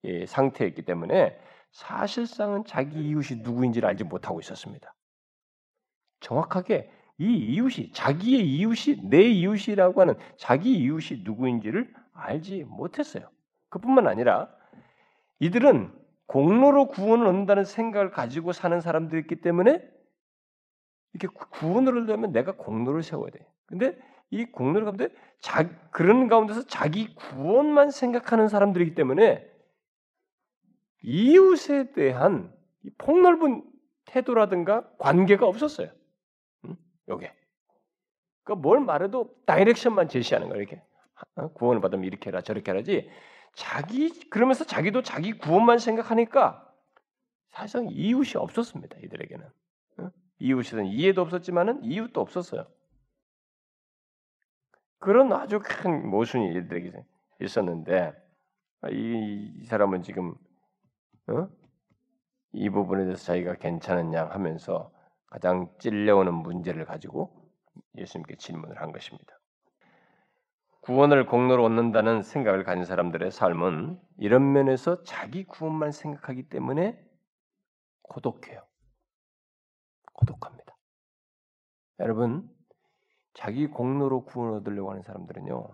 [0.05, 1.39] 예, 상태였기 때문에
[1.71, 4.93] 사실상은 자기 이웃이 누구인지를 알지 못하고 있었습니다.
[6.19, 13.29] 정확하게 이 이웃이 자기의 이웃이 내 이웃이라고 하는 자기 이웃이 누구인지를 알지 못했어요.
[13.69, 14.49] 그뿐만 아니라
[15.39, 15.91] 이들은
[16.25, 19.81] 공로로 구원을 얻는다는 생각을 가지고 사는 사람들이기 때문에
[21.13, 23.45] 이렇게 구원을 얻려면 내가 공로를 세워야 돼.
[23.65, 23.97] 근데
[24.31, 29.45] 이 공로를 가운데 자, 그런 가운데서 자기 구원만 생각하는 사람들이기 때문에
[31.03, 32.51] 이웃에 대한
[32.97, 33.63] 폭넓은
[34.05, 35.89] 태도라든가 관계가 없었어요.
[37.09, 37.33] 요게.
[38.43, 40.61] 그러니까 뭘 말해도 다이렉션만 제시하는 거예요.
[40.61, 40.81] 이렇게
[41.35, 41.49] 어?
[41.53, 43.09] 구원을 받으면 이렇게 해라 저렇게 해라지.
[43.53, 46.69] 자기 그러면서 자기도 자기 구원만 생각하니까
[47.49, 48.97] 사실상 이웃이 없었습니다.
[49.03, 49.45] 이들에게는
[49.99, 50.11] 어?
[50.39, 52.65] 이웃이든 이해도 없었지만은 이웃도 없었어요.
[54.99, 56.91] 그런 아주 큰 모순이 이들에게
[57.41, 58.13] 있었는데
[58.91, 60.33] 이, 이 사람은 지금
[61.27, 61.47] 어?
[62.53, 64.91] 이 부분에 대해서 자기가 괜찮은 양 하면서
[65.33, 67.49] 가장 찔려오는 문제를 가지고
[67.97, 69.39] 예수님께 질문을 한 것입니다.
[70.81, 77.03] 구원을 공로로 얻는다는 생각을 가진 사람들의 삶은 이런 면에서 자기 구원만 생각하기 때문에
[78.03, 78.61] 고독해요.
[80.13, 80.77] 고독합니다.
[81.99, 82.47] 여러분,
[83.33, 85.67] 자기 공로로 구원 얻으려고 하는 사람들은요,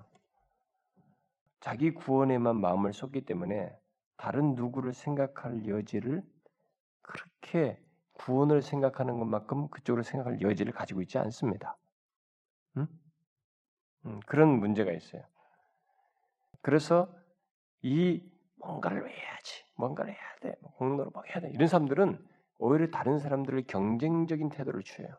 [1.59, 3.77] 자기 구원에만 마음을 쏟기 때문에
[4.15, 6.23] 다른 누구를 생각할 여지를
[7.01, 7.77] 그렇게
[8.19, 11.77] 구원을 생각하는 것만큼 그쪽으로 생각할 여지를 가지고 있지 않습니다.
[12.77, 12.87] 응?
[14.05, 15.23] 음, 그런 문제가 있어요.
[16.61, 17.13] 그래서
[17.81, 18.21] 이
[18.57, 22.25] 뭔가를 해야지, 뭔가를 해야 돼, 뭐 공로를 막 해야 돼 이런 사람들은
[22.57, 25.15] 오히려 다른 사람들을 경쟁적인 태도를 취해요.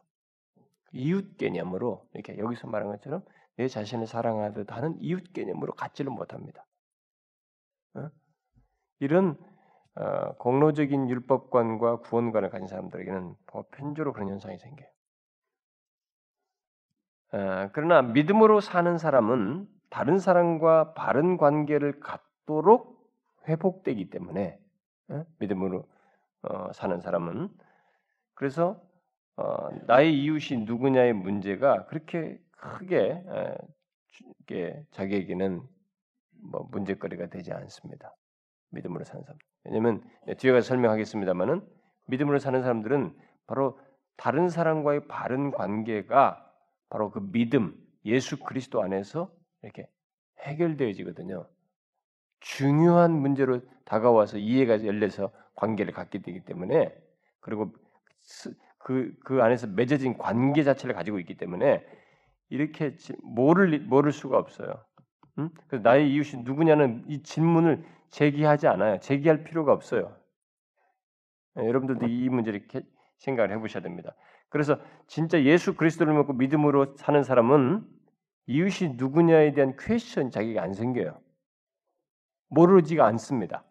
[0.92, 3.24] 이웃 개념으로 이렇게 여기서 말한 것처럼
[3.56, 6.66] 내 자신을 사랑하듯 하는 이웃 개념으로 갖지를 못합니다.
[7.94, 8.10] 어?
[8.98, 9.38] 이런
[9.96, 14.88] 어, 공로적인 율법관과 구원관을 가진 사람들에게는 보편적으로 그런 현상이 생겨요.
[17.32, 23.00] 어, 그러나 믿음으로 사는 사람은 다른 사람과 바른 관계를 갖도록
[23.48, 24.58] 회복되기 때문에
[25.08, 25.24] 어?
[25.38, 25.84] 믿음으로
[26.42, 27.48] 어, 사는 사람은
[28.34, 28.80] 그래서
[29.36, 33.24] 어, 나의 이웃이 누구냐의 문제가 그렇게 크게
[34.52, 35.62] 에, 자기에게는
[36.42, 38.14] 뭐 문제거리가 되지 않습니다.
[38.70, 39.38] 믿음으로 사는 사람.
[39.64, 40.02] 왜냐하면
[40.38, 41.62] 뒤에 가서 설명하겠습니다만은
[42.06, 43.14] 믿음으로 사는 사람들은
[43.46, 43.78] 바로
[44.16, 46.46] 다른 사람과의 바른 관계가
[46.88, 49.88] 바로 그 믿음, 예수 그리스도 안에서 이렇게
[50.40, 51.46] 해결되어지거든요.
[52.40, 56.94] 중요한 문제로 다가와서 이해가 열려서 관계를 갖게 되기 때문에
[57.40, 57.72] 그리고
[58.78, 61.84] 그, 그 안에서 맺어진 관계 자체를 가지고 있기 때문에
[62.48, 64.84] 이렇게 모를 모를 수가 없어요.
[65.40, 65.50] 응?
[65.68, 68.98] 그래서 나의 이웃이 누구냐는 이 질문을 제기하지 않아요.
[69.00, 70.16] 제기할 필요가 없어요.
[71.54, 72.66] 네, 여러분들도 이 문제를
[73.18, 74.14] 생각을 해보셔야 됩니다.
[74.48, 77.86] 그래서 진짜 예수 그리스도를 믿고 믿음으로 사는 사람은
[78.46, 81.20] 이웃이 누구냐에 대한 question 자체가 안 생겨요.
[82.48, 83.64] 모르지가 않습니다.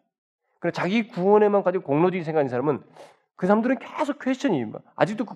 [0.58, 2.82] 그러 자기 구원에만 가지고 공로적인 생각하는 사람은
[3.36, 5.34] 그 사람들은 계속 question이 아직도 그,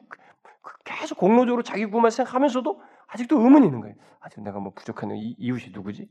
[0.63, 3.97] 그 계속 공로적으로 자기 구원만 생각하면서도 아직도 의문이 있는 거예요.
[4.21, 6.09] 아직 내가 뭐 부족한 이, 이웃이 누구지?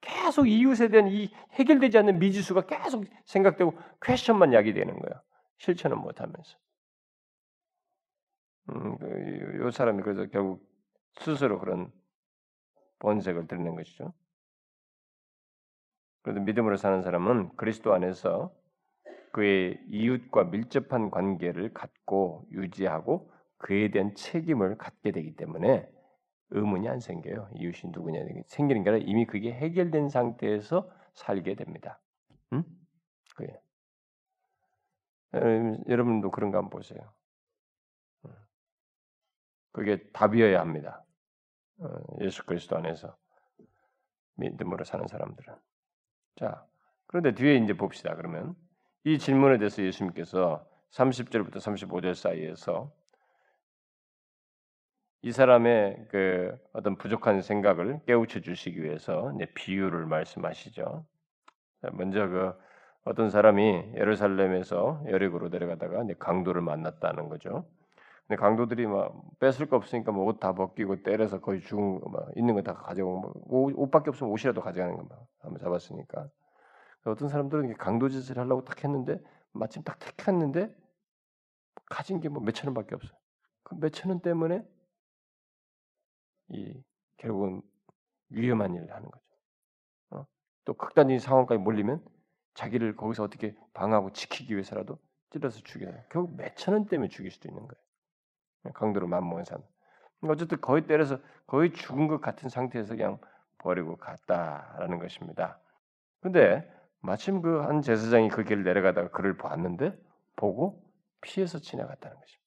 [0.00, 5.22] 계속 이웃에 대한 이 해결되지 않는 미지수가 계속 생각되고 question만 야기되는 거예요.
[5.58, 6.58] 실천은 못하면서.
[8.70, 10.66] 음, 그, 요 사람이 그래서 결국
[11.20, 11.90] 스스로 그런
[12.98, 14.12] 본색을 드리는 것이죠.
[16.22, 18.52] 그래도 믿음으로 사는 사람은 그리스도 안에서
[19.32, 25.88] 그의 이웃과 밀접한 관계를 갖고 유지하고 그에 대한 책임을 갖게 되기 때문에
[26.50, 27.50] 의문이 안 생겨요.
[27.54, 32.00] 이웃이 누구냐 생기는 게 아니라 이미 그게 해결된 상태에서 살게 됩니다.
[32.52, 32.64] 응?
[33.36, 33.60] 그게
[35.88, 37.12] 여러분도 그런가 한번 보세요.
[39.72, 41.04] 그게 답이어야 합니다.
[41.78, 41.88] 어,
[42.22, 43.14] 예수 그리스도 안에서
[44.36, 45.54] 믿음으로 사는 사람들은.
[46.36, 46.66] 자,
[47.06, 48.14] 그런데 뒤에 이제 봅시다.
[48.16, 48.54] 그러면
[49.04, 52.90] 이 질문에 대해서 예수님께서 30절부터 35절 사이에서
[55.22, 61.04] 이 사람의 그 어떤 부족한 생각을 깨우쳐 주시기 위해서 비유를 말씀하시죠.
[61.92, 62.52] 먼저 그
[63.04, 67.66] 어떤 사람이 예루살렘에서 여리고로 내려가다가 강도를 만났다는 거죠.
[68.26, 72.54] 근데 강도들이 막 뺏을 거 없으니까 뭐 옷 다 벗기고 때려서 거의 죽은 거 있는
[72.54, 76.28] 거 다 가져오고 뭐 옷, 밖에 없으면 옷이라도 가져가는 거막 한번 잡았으니까
[77.06, 79.20] 어떤 사람들은 강도 짓을 하려고 딱 했는데
[79.52, 80.74] 마침 딱 택했는데
[81.86, 83.16] 가진 게 뭐 몇천 원밖에 없어요.
[83.64, 84.64] 그 몇천 원 때문에
[86.48, 86.82] 이
[87.18, 87.62] 결국은
[88.30, 89.24] 위험한 일을 하는 거죠.
[90.10, 90.26] 어?
[90.64, 92.04] 또 극단적인 상황까지 몰리면
[92.54, 94.98] 자기를 거기서 어떻게 방하고 지키기 위해서라도
[95.30, 95.94] 찔러서 죽여요.
[96.10, 98.72] 결국 몇천 원 때문에 죽일 수도 있는 거예요.
[98.74, 99.62] 강도로 맘먹은 사람.
[100.22, 103.18] 어쨌든 거의 때려서 거의 죽은 것 같은 상태에서 그냥
[103.58, 105.60] 버리고 갔다라는 것입니다.
[106.20, 106.68] 근데
[107.00, 109.96] 마침 그 한 제사장이 그 길을 내려가다가 그를 봤는데
[110.34, 110.82] 보고
[111.20, 112.46] 피해서 지나갔다는 것입니다.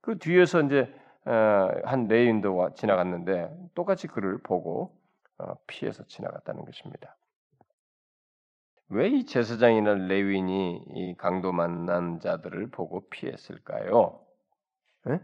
[0.00, 4.96] 그 뒤에서 이제 어, 한 레인도 지나갔는데 똑같이 그를 보고
[5.38, 7.16] 어, 피해서 지나갔다는 것입니다.
[8.88, 14.20] 왜 이 제사장이나 레윈이 이 강도 만난 자들을 보고 피했을까요?
[15.08, 15.20] 에?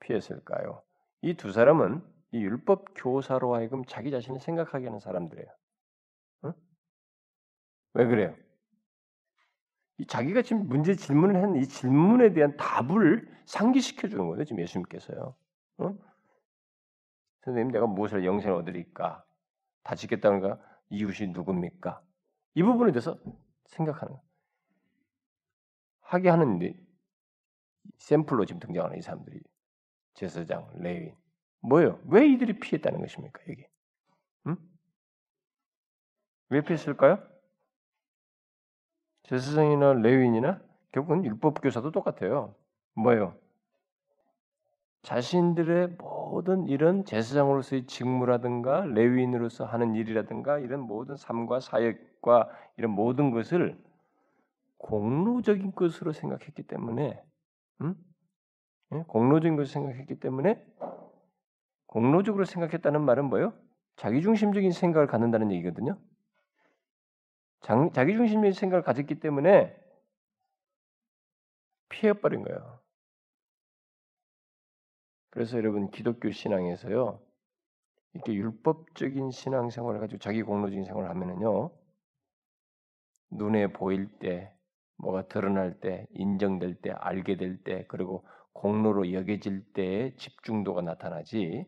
[0.00, 0.82] 피했을까요?
[1.22, 5.48] 이 두 사람은 이 율법 교사로 하여금 자기 자신을 생각하게 하는 사람들이에요.
[6.44, 6.54] 어?
[7.94, 8.34] 왜 그래요?
[9.98, 14.44] 이 자기가 지금 문제 질문을 한 이 질문에 대한 답을 상기시켜 주는 거예요.
[14.44, 15.34] 지금 예수님께서요.
[15.80, 15.96] 어?
[17.42, 19.24] 선생님, 내가 무엇을 영생을 얻으리까?
[19.82, 20.60] 다지겠다는가?
[20.90, 22.02] 이웃이 누굽니까?
[22.54, 23.18] 이 부분에 대해서
[23.66, 24.16] 생각하는.
[26.00, 26.58] 하게 하는
[27.98, 29.40] 샘플로 지금 등장하는 이 사람들이
[30.14, 31.14] 제사장, 레위.
[31.60, 32.00] 뭐예요?
[32.06, 33.40] 왜 이들이 피했다는 것입니까?
[33.48, 33.64] 여기.
[34.46, 34.56] 음?
[36.48, 37.22] 왜 피했을까요?
[39.24, 40.60] 제사장이나 레위인이나
[40.92, 42.54] 결국은 율법 교사도 똑같아요.
[42.94, 43.38] 뭐예요?
[45.02, 53.78] 자신들의 모든 이런 제사장으로서의 직무라든가 레위인으로서 하는 일이라든가 이런 모든 삶과 사역과 이런 모든 것을
[54.78, 57.22] 공로적인 것으로 생각했기 때문에
[57.82, 57.94] 음?
[58.92, 59.04] 예?
[59.06, 60.64] 공로적인 것을 생각했기 때문에
[61.86, 63.52] 공로적으로 생각했다는 말은 뭐예요?
[63.96, 65.98] 자기중심적인 생각을 갖는다는 얘기거든요.
[67.60, 69.76] 자기중심적인 생각을 가졌기 때문에
[71.88, 72.79] 피해버린 거예요.
[75.30, 77.20] 그래서 여러분 기독교 신앙에서요.
[78.14, 81.70] 이렇게 율법적인 신앙생활을 가지고 자기 공로적인 생활을 하면은요.
[83.30, 84.52] 눈에 보일 때,
[84.96, 91.66] 뭐가 드러날 때, 인정될 때, 알게 될 때, 그리고 공로로 여겨질 때에 집중도가 나타나지.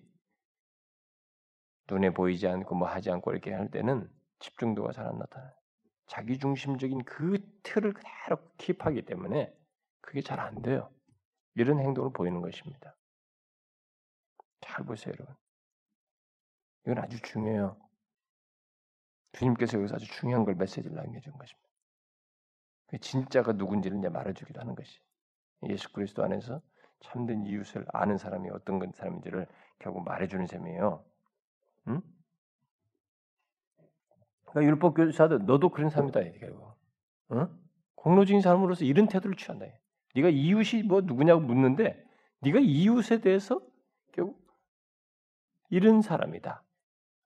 [1.91, 5.53] 눈에 보이지 않고 뭐 하지 않고 이렇게 할 때는 집중도가 잘 안 나타나요.
[6.07, 9.55] 자기 중심적인 그 틀을 그대로 킵하기 때문에
[10.01, 10.91] 그게 잘 안 돼요.
[11.55, 12.97] 이런 행동을 보이는 것입니다.
[14.73, 15.35] 잘 보세요, 여러분.
[16.85, 17.77] 이건 아주 중요해요.
[19.33, 21.69] 주님께서 여기서 아주 중요한 걸 메시지를 남겨준 것입니다.
[22.87, 24.99] 그 진짜가 누군지를 이제 말해주기도 하는 것이
[25.69, 26.61] 예수 그리스도 안에서
[27.01, 29.47] 참된 이웃을 아는 사람이 어떤 사람인지를
[29.79, 31.05] 결국 말해주는 셈이에요.
[31.89, 32.03] 응?
[34.45, 36.75] 그러니까 율법 교사들 너도 그런 사람이다 결국.
[37.33, 37.49] 응?
[37.95, 39.67] 공로적인 사람으로서 이런 태도를 취한다.
[40.15, 42.05] 네가 이웃이 뭐 누구냐고 묻는데
[42.41, 43.61] 네가 이웃에 대해서
[45.73, 46.63] 이런 사람이다.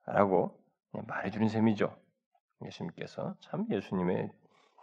[0.06, 0.56] 라고
[0.92, 1.92] 말해주는 셈이죠.
[2.64, 4.30] 예수님께서 참 예수님의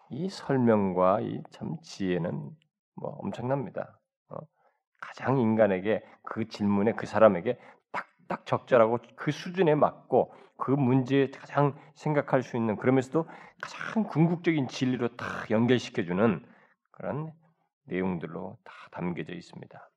[0.09, 2.51] 이 설명과 이 참 지혜는
[2.95, 3.97] 뭐 엄청납니다.
[4.27, 4.35] 어?
[4.99, 7.57] 가장 인간에게 그 질문에 그 사람에게
[7.93, 13.29] 딱딱 적절하고 그 수준에 맞고 그 문제에 가장 생각할 수 있는 그러면서도
[13.61, 16.45] 가장 궁극적인 진리로 다 연결시켜주는
[16.91, 17.31] 그런
[17.85, 19.89] 내용들로 다 담겨져 있습니다.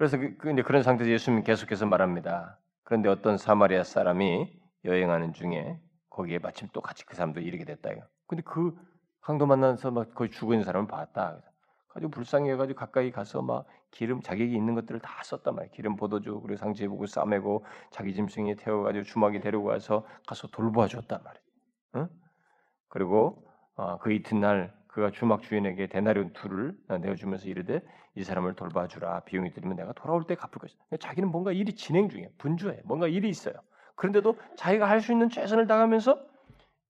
[0.00, 2.58] 그래서 그, 그 그런 상태에서 예수님이 계속해서 말합니다.
[2.84, 4.50] 그런데 어떤 사마리아 사람이
[4.86, 7.90] 여행하는 중에 거기에 마침 또 같이 그 사람도 이르게 됐다.
[8.26, 8.74] 근데 그
[9.20, 11.42] 강도 만나서 막 거의 죽어 사람을 봤다.
[11.88, 15.70] 가지고 불쌍해가지고 가까이 가서 막 기름 자격이 있는 것들을 다 썼단 말이야.
[15.72, 21.42] 기름 보도주 그리고 상처해보고 싸매고 자기 짐승에 태워가지고 주막에 데리고 가서 가서 돌보아 줬단 말이야.
[21.96, 22.08] 응?
[22.88, 23.44] 그리고
[23.76, 27.80] 어, 그 이튿날 그가 주막 주인에게 대나리온 둘을 내어주면서 이르되
[28.16, 30.84] 이 사람을 돌봐주라 비용이 들면 내가 돌아올 때 갚을 것이다.
[30.98, 33.54] 자기는 뭔가 일이 진행 중이야 분주해 뭔가 일이 있어요.
[33.94, 36.18] 그런데도 자기가 할 수 있는 최선을 다하면서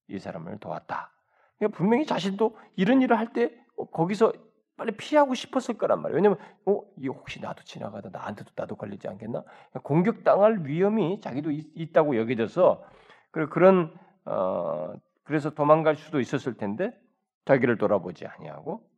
[0.09, 1.13] 이 사람을 도왔다.
[1.59, 3.55] 그러니까 분명히 자신도 이런 일을 할 때
[3.93, 4.33] 거기서
[4.79, 6.17] 빨리 피하고 싶었을 거란 말이에요.
[6.17, 9.45] 왜냐면 어, 이 혹시 나도 지나가다 나한테도 나도 걸리지 않겠나?
[9.83, 12.83] 공격당할 위험이 자기도 있, 다고 여겨져서
[13.31, 13.93] 그런
[14.25, 16.99] 어, 그래서 도망갈 수도 있었을 텐데
[17.45, 18.89] 자기를 돌아보지 아니하고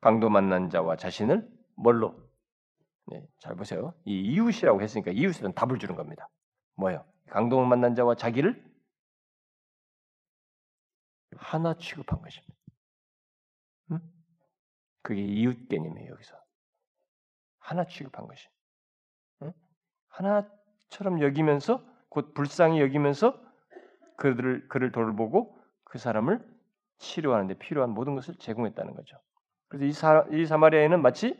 [0.00, 2.14] 강도 만난 자와 자신을 뭘로?
[3.06, 3.94] 네, 잘 보세요.
[4.04, 6.28] 이 이웃이라고 했으니까 이웃은 답을 주는 겁니다.
[6.76, 7.04] 뭐예요?
[7.30, 8.62] 강도 만난 자와 자기를
[11.36, 12.54] 하나 취급한 것입니다.
[13.92, 14.00] 응?
[15.02, 16.36] 그게 이웃 개념이에요 여기서
[17.58, 18.48] 하나 취급한 것이.
[19.42, 19.52] 응?
[20.08, 23.42] 하나처럼 여기면서 곧 불쌍히 여기면서
[24.16, 26.53] 그들을 그를 돌보고 그 사람을
[26.98, 29.18] 치료하는데 필요한 모든 것을 제공했다는 거죠.
[29.68, 31.38] 그래서 이, 사, 이 사마리아인은 마치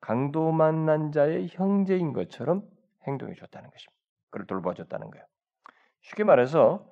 [0.00, 2.62] 강도 만난 자의 형제인 것처럼
[3.06, 4.02] 행동해 줬다는 것입니다.
[4.30, 5.24] 그를 돌봐줬다는 거예요.
[6.02, 6.88] 쉽게 말해서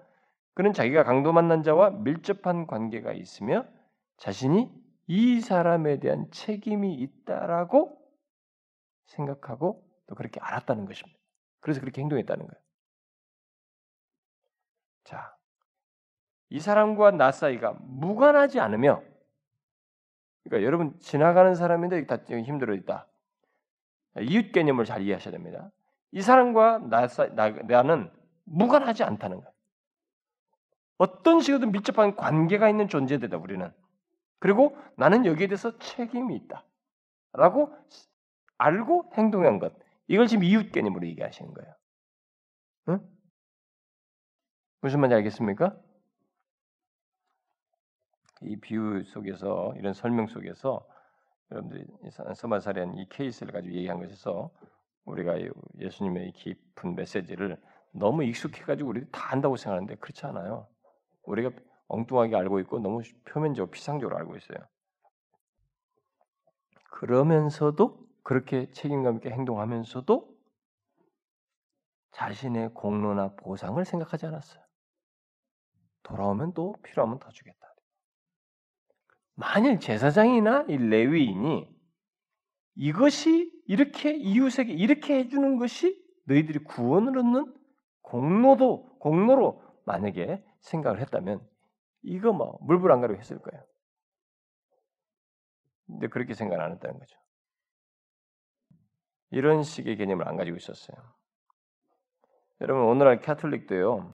[0.55, 3.67] 그는 자기가 강도 만난 자와 밀접한 관계가 있으며
[4.19, 4.71] 자신이
[5.07, 7.99] 이 사람에 대한 책임이 있다라고
[9.07, 11.19] 생각하고 또 그렇게 알았다는 것입니다.
[11.61, 12.63] 그래서 그렇게 행동했다는 거예요.
[15.05, 15.37] 자,
[16.53, 19.03] 이 사람과 나 사이가 무관하지 않으며
[20.45, 23.07] 그러니까 여러분 지나가는 사람인데 다 힘들어 있다.
[24.21, 25.71] 이웃 개념을 잘 이해하셔야 됩니다.
[26.11, 28.11] 이 사람과 나, 나, 나는
[28.45, 29.51] 무관하지 않다는 거예요.
[30.99, 33.73] 어떤 식으로든 밀접한 관계가 있는 존재되다 우리는.
[34.39, 36.67] 그리고 나는 여기에 대해서 책임이 있다.
[37.33, 37.75] 라고
[38.59, 39.73] 알고 행동한 것.
[40.07, 41.75] 이걸 지금 이웃 개념으로 얘기하시는 거예요.
[42.91, 43.01] 응?
[44.83, 45.81] 무슨 말인지 알겠습니까?
[48.45, 50.87] 이 비유 속에서 이런 설명 속에서
[51.51, 51.87] 여러분들이
[52.35, 54.51] 서마사리한 이 케이스를 가지고 얘기한 것에서
[55.05, 55.35] 우리가
[55.79, 57.61] 예수님의 깊은 메시지를
[57.93, 60.67] 너무 익숙해가지고 우리 다 안다고 생각하는데 그렇지 않아요.
[61.25, 61.51] 우리가
[61.89, 64.59] 엉뚱하게 알고 있고 너무 표면적으로 피상적으로 알고 있어요.
[66.91, 70.33] 그러면서도 그렇게 책임감 있게 행동하면서도
[72.13, 74.63] 자신의 공로나 보상을 생각하지 않았어요.
[76.03, 77.72] 돌아오면 또 필요하면 더 주겠다.
[79.35, 81.69] 만일 제사장이나 이 레위인이
[82.75, 87.55] 이것이 이렇게 이웃에게 이렇게 해주는 것이 너희들이 구원을 얻는
[88.03, 91.47] 공로도 공로로 만약에 생각을 했다면
[92.03, 93.65] 이거 뭐 물불 안 가리고 했을 거예요.
[95.87, 97.19] 근데 그렇게 생각 안 했다는 거죠.
[99.31, 100.97] 이런 식의 개념을 안 가지고 있었어요.
[102.61, 104.15] 여러분 오늘날 캐톨릭도요.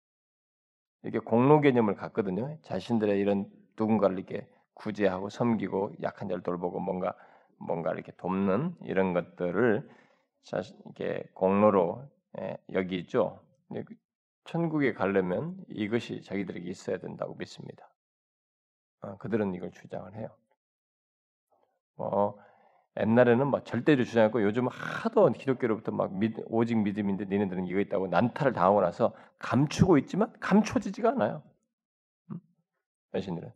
[1.03, 2.59] 이렇게 공로 개념을 갖거든요.
[2.63, 3.45] 자신들의 이런
[3.77, 7.13] 누군가를 이렇게 구제하고 섬기고 약한 자를 돌보고 뭔가
[7.57, 9.89] 뭔가 이렇게 돕는 이런 것들을
[10.85, 12.09] 이렇게 공로로
[12.39, 13.39] 예, 여기죠.
[13.69, 13.83] 그
[14.45, 17.89] 천국에 가려면 이것이 자기들에게 있어야 된다고 믿습니다.
[19.01, 20.29] 어, 그들은 이걸 주장을 해요.
[21.95, 22.37] 뭐
[22.99, 28.53] 옛날에는 막 절대로 주장했고 요즘 하도 기독교로부터 막 믿, 오직 믿음인데 니네들은 이거 있다고 난타를
[28.53, 31.43] 당하고 나서 감추고 있지만 감춰지지가 않아요.
[32.31, 32.39] 음?
[33.15, 33.53] 여신들은 예,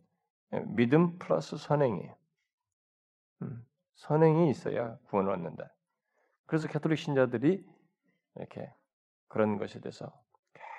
[0.50, 2.16] 믿음 플러스 선행이에요.
[3.42, 5.74] 음, 선행이 있어야 구원을 얻는다.
[6.46, 7.64] 그래서 캐톨릭 신자들이
[8.36, 8.72] 이렇게
[9.28, 10.12] 그런 것에 대해서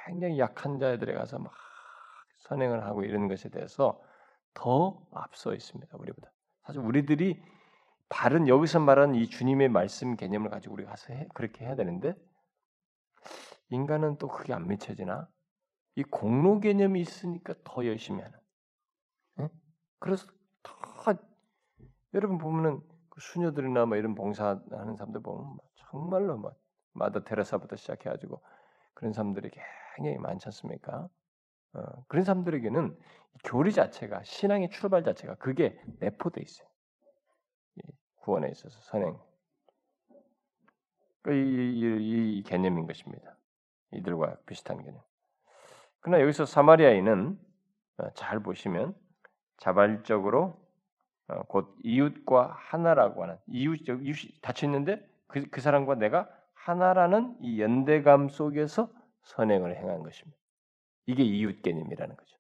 [0.05, 1.53] 굉장히 약한 자들에 가서 막
[2.37, 4.01] 선행을 하고 이런 것에 대해서
[4.53, 5.95] 더 앞서 있습니다.
[5.97, 6.31] 우리보다.
[6.63, 7.41] 사실 우리들이
[8.09, 12.15] 바른 여기서 말하는 이 주님의 말씀 개념을 가지고 우리가 해, 그렇게 해야 되는데
[13.69, 15.29] 인간은 또 그게 안 미쳐지나?
[15.95, 18.39] 이 공로 개념이 있으니까 더 열심히 하는.
[19.99, 20.05] 네?
[20.05, 20.27] 그래서
[20.63, 21.13] 다
[22.13, 26.55] 여러분 보면은 그 수녀들이나 뭐 이런 봉사하는 사람들 보면 정말로 뭐
[26.93, 28.41] 마더 테레사부터 시작해가지고
[28.93, 29.51] 그런 사람들이
[29.95, 31.07] 굉장히 많지 않습니까?
[31.73, 32.97] 어, 그런 사람들에게는
[33.43, 36.67] 교리 자체가 신앙의 출발 자체가 그게 내포돼 있어요.
[38.15, 39.17] 구원에 있어서 선행.
[41.21, 43.35] 그 이, 이, 이 개념인 것입니다.
[43.91, 45.01] 이들과 비슷한 개념.
[45.99, 47.39] 그러나 여기서 사마리아인은
[47.97, 48.95] 어, 잘 보시면
[49.59, 50.59] 자발적으로
[51.27, 57.61] 어, 곧 이웃과 하나라고 하는 이웃 이웃이 닫혀 있는데 그, 그 사람과 내가 하나라는 이
[57.61, 58.91] 연대감 속에서
[59.23, 60.37] 선행을 행한 것입니다.
[61.05, 62.37] 이게 이웃 개념이라는 거죠.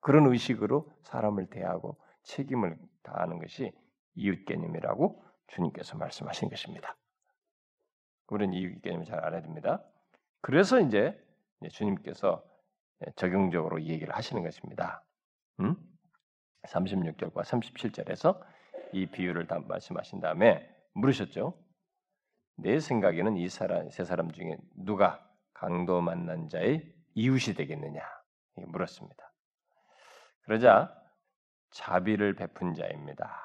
[0.00, 3.72] 그런 의식으로 사람을 대하고 책임을 다하는 것이
[4.14, 6.96] 이웃 개념이라고 주님께서 말씀하신 것입니다.
[8.28, 9.82] 우리는 이웃 개념을 잘 알아야 됩니다.
[10.40, 11.20] 그래서 이제
[11.70, 12.44] 주님께서
[13.16, 15.02] 적용적으로 이 얘기를 하시는 것입니다.
[15.60, 15.76] 음?
[16.66, 18.40] 36절과 37절에서
[18.92, 21.56] 이 비유를 다 말씀하신 다음에 물으셨죠.
[22.56, 28.00] 내 생각에는 이 사람 세 사람 중에 누가 강도 만난 자의 이웃이 되겠느냐
[28.56, 29.32] 물었습니다.
[30.42, 30.94] 그러자
[31.70, 33.42] 자비를 베푼 자입니다.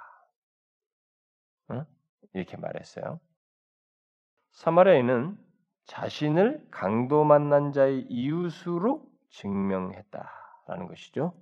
[1.72, 1.86] 응?
[2.34, 3.20] 이렇게 말했어요.
[4.52, 5.38] 사마리아인은
[5.86, 11.34] 자신을 강도 만난 자의 이웃으로 증명했다라는 것이죠.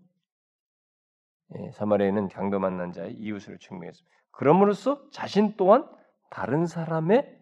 [1.58, 4.18] 예, 사마리아인은 강도 만난 자의 이웃으로 증명했습니다.
[4.32, 5.90] 그럼으로써 자신 또한
[6.30, 7.38] 다른 사람의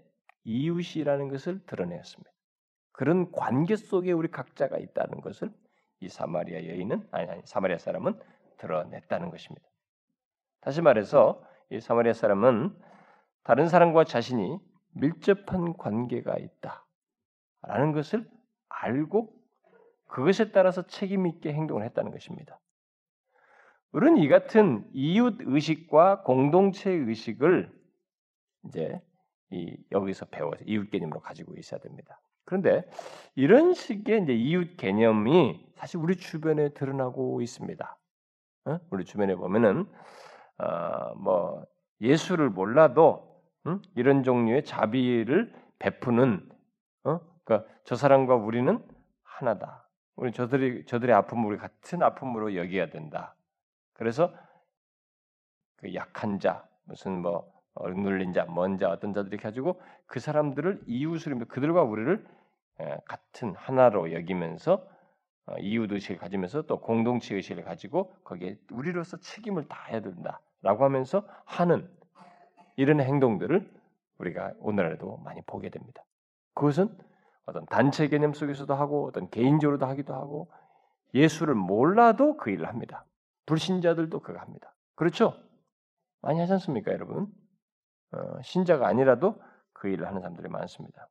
[0.46, 2.32] 이웃이라는 것을 드러내었습니다.
[2.94, 5.52] 그런 관계 속에 우리 각자가 있다는 것을
[6.00, 8.20] 이 사마리아 여인은 아니 아니 사마리아 사람은
[8.58, 9.68] 드러냈다는 것입니다.
[10.62, 12.76] 다시 말해서 이 사마리아 사람은
[13.44, 14.60] 다른 사람과 자신이
[14.94, 18.28] 밀접한 관계가 있다라는 것을
[18.70, 19.34] 알고
[20.08, 22.60] 그것에 따라서 책임 있게 행동을 했다는 것입니다.
[23.92, 27.72] 우리는 이 같은 이웃 의식과 공동체 의식을
[28.68, 29.02] 이제
[29.50, 32.20] 이 여기서 배워서 이웃 개념으로 가지고 있어야 됩니다.
[32.46, 32.90] 그런데
[33.36, 37.98] 이런 식의 이제 이웃 개념이 사실 우리 주변에 드러나고 있습니다.
[38.66, 38.80] 어?
[38.90, 39.86] 우리 주변에 보면은
[40.58, 41.66] 어, 뭐
[42.02, 43.82] 예수를 몰라도 응?
[43.96, 46.50] 이런 종류의 자비를 베푸는
[47.04, 47.20] 어?
[47.44, 48.84] 그러니까 저 사람과 우리는
[49.24, 49.88] 하나다.
[50.16, 53.36] 우리 저들이 저들의 아픔을 우리 같은 아픔으로 여겨야 된다.
[53.98, 54.34] 그래서
[55.78, 61.38] 그 약한 자 무슨 뭐 억눌린 자, 먼 자, 어떤 자들이 가지고 그 사람들을 이웃을
[61.46, 62.26] 그들과 우리를
[63.06, 64.88] 같은 하나로 여기면서
[65.48, 71.90] 어, 이웃 의식을 가지면서 또 공동체 의식을 가지고 거기에 우리로서 책임을 다해야 된다라고 하면서 하는
[72.76, 73.72] 이런 행동들을
[74.18, 76.04] 우리가 오늘날에도 많이 보게 됩니다.
[76.54, 76.90] 그것은
[77.46, 80.52] 어떤 단체 개념 속에서도 하고 어떤 개인적으로도 하기도 하고
[81.14, 83.06] 예수를 몰라도 그 일을 합니다.
[83.48, 84.74] 불신자들도 그거 합니다.
[84.96, 85.36] 그렇죠?
[86.22, 87.28] 많이 하지 않습니까, 여러분?
[88.12, 89.42] 어, 신자가 아니라도
[89.74, 91.08] 그 일을 하는 사람들이 많습니다.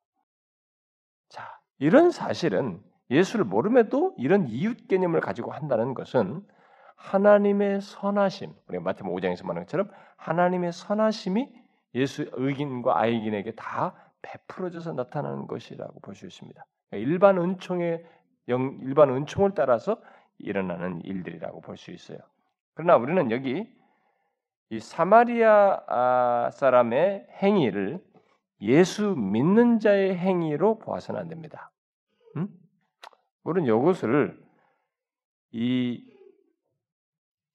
[1.28, 2.80] 자, 이런 사실은
[3.10, 6.46] 예수를 모름에도 이런 이웃 개념을 가지고 한다는 것은
[6.96, 11.52] 하나님의 선하심, 우리가 마태복음 5장에서 말한 것처럼 하나님의 선하심이
[11.94, 16.64] 예수 의인과 아이인에게 다 베풀어져서 나타나는 것이라고 볼 수 있습니다.
[16.90, 18.04] 그러니까 일반 은총의
[18.48, 20.00] 일반 은총을 따라서
[20.38, 22.18] 일어나는 일들이라고 볼 수 있어요.
[22.74, 23.68] 그러나 우리는 여기
[24.70, 28.00] 이 사마리아 아, 사람의 행위를
[28.60, 31.70] 예수 믿는 자의 행위로 보아서는 안 됩니다.
[32.36, 32.48] 음?
[33.44, 34.38] 우리는 이것을
[35.52, 36.04] 이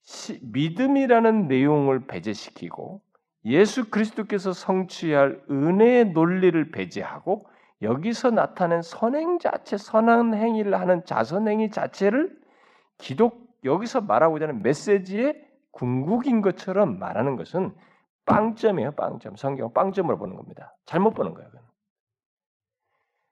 [0.02, 3.02] 시, 믿음이라는 내용을 배제시키고
[3.44, 7.46] 예수 그리스도께서 성취할 은혜의 논리를 배제하고
[7.82, 12.41] 여기서 나타낸 선행 자체, 선한 행위를 하는 자선 행위 자체를
[12.98, 17.74] 기독 여기서 말하고자 하는 메시지의 궁극인 것처럼 말하는 것은
[18.24, 19.36] 빵점이에요, 빵점.
[19.36, 20.76] 성경 빵점으로 보는 겁니다.
[20.84, 21.50] 잘못 보는 거예요.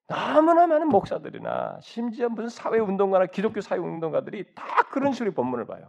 [0.09, 5.89] 너무나 많은 목사들이나 심지어 무슨 사회운동가나 기독교 사회운동가들이 다 그런 식으로 본문을 봐요.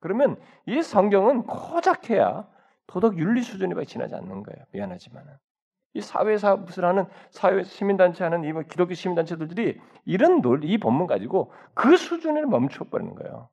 [0.00, 2.48] 그러면 이 성경은 고작해야
[2.86, 4.64] 도덕 윤리 수준이 지나지 않는 거예요.
[4.72, 5.34] 미안하지만은.
[5.94, 11.52] 이 사회사 무슨 하는 사회 시민단체 하는 이뭐 기독교 시민단체들이 이런 논리, 이 본문 가지고
[11.72, 13.48] 그 수준에 멈춰버리는 거예요.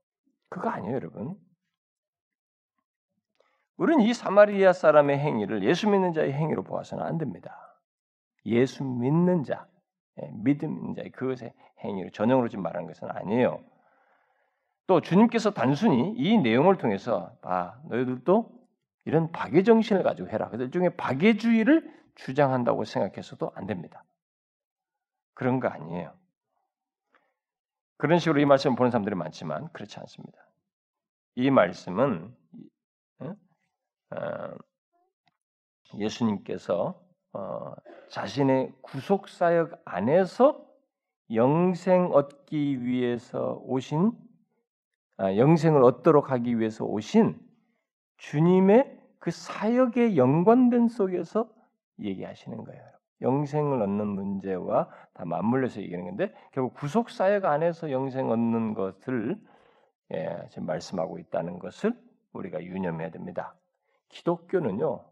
[0.50, 1.36] 그거 아니에요, 여러분.
[3.78, 7.56] 우리는 이 사마리아 사람의 행위를 예수 믿는 자의 행위로 보아서는 안 됩니다.
[8.46, 9.68] 예수 믿는 자,
[10.22, 13.64] 예, 믿는 자의 그것의 행위로 전형으로 지금 말하는 것은 아니에요.
[14.88, 18.52] 또 주님께서 단순히 이 내용을 통해서 아 너희들도
[19.06, 20.48] 이런 박애 정신을 가지고 해라.
[20.50, 24.04] 그래서 일종의 박애주의를 주장한다고 생각해서도 안 됩니다.
[25.34, 26.14] 그런 거 아니에요.
[27.98, 30.38] 그런 식으로 이 말씀을 보는 사람들이 많지만 그렇지 않습니다.
[31.36, 32.36] 이 말씀은
[33.20, 33.36] 어,
[35.98, 37.02] 예수님께서
[37.34, 37.74] 어,
[38.10, 40.66] 자신의 구속 사역 안에서
[41.34, 44.12] 영생 얻기 위해서 오신
[45.18, 47.40] 아, 영생을 얻도록 하기 위해서 오신
[48.18, 51.50] 주님의 그 사역의 연관된 속에서
[52.02, 52.82] 얘기하시는 거예요.
[53.22, 59.38] 영생을 얻는 문제와 다 맞물려서 얘기하는 건데 결국 구속 사역 안에서 영생 얻는 것을
[60.14, 61.94] 예, 지금 말씀하고 있다는 것을
[62.34, 63.56] 우리가 유념해야 됩니다.
[64.10, 65.06] 기독교는요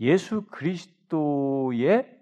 [0.00, 2.20] 예수 그리스도의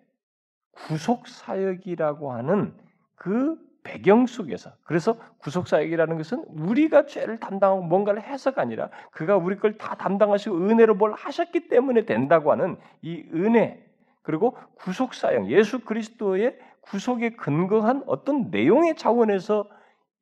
[0.73, 2.77] 구속 사역이라고 하는
[3.15, 4.71] 그 배경 속에서.
[4.85, 10.57] 그래서 구속 사역이라는 것은 우리가 죄를 담당하고 뭔가를 해서가 아니라 그가 우리 걸 다 담당하시고
[10.57, 13.85] 은혜로 뭘 하셨기 때문에 된다고 하는 이 은혜
[14.23, 19.69] 그리고 구속 사역 예수 그리스도의 구속에 근거한 어떤 내용의 차원에서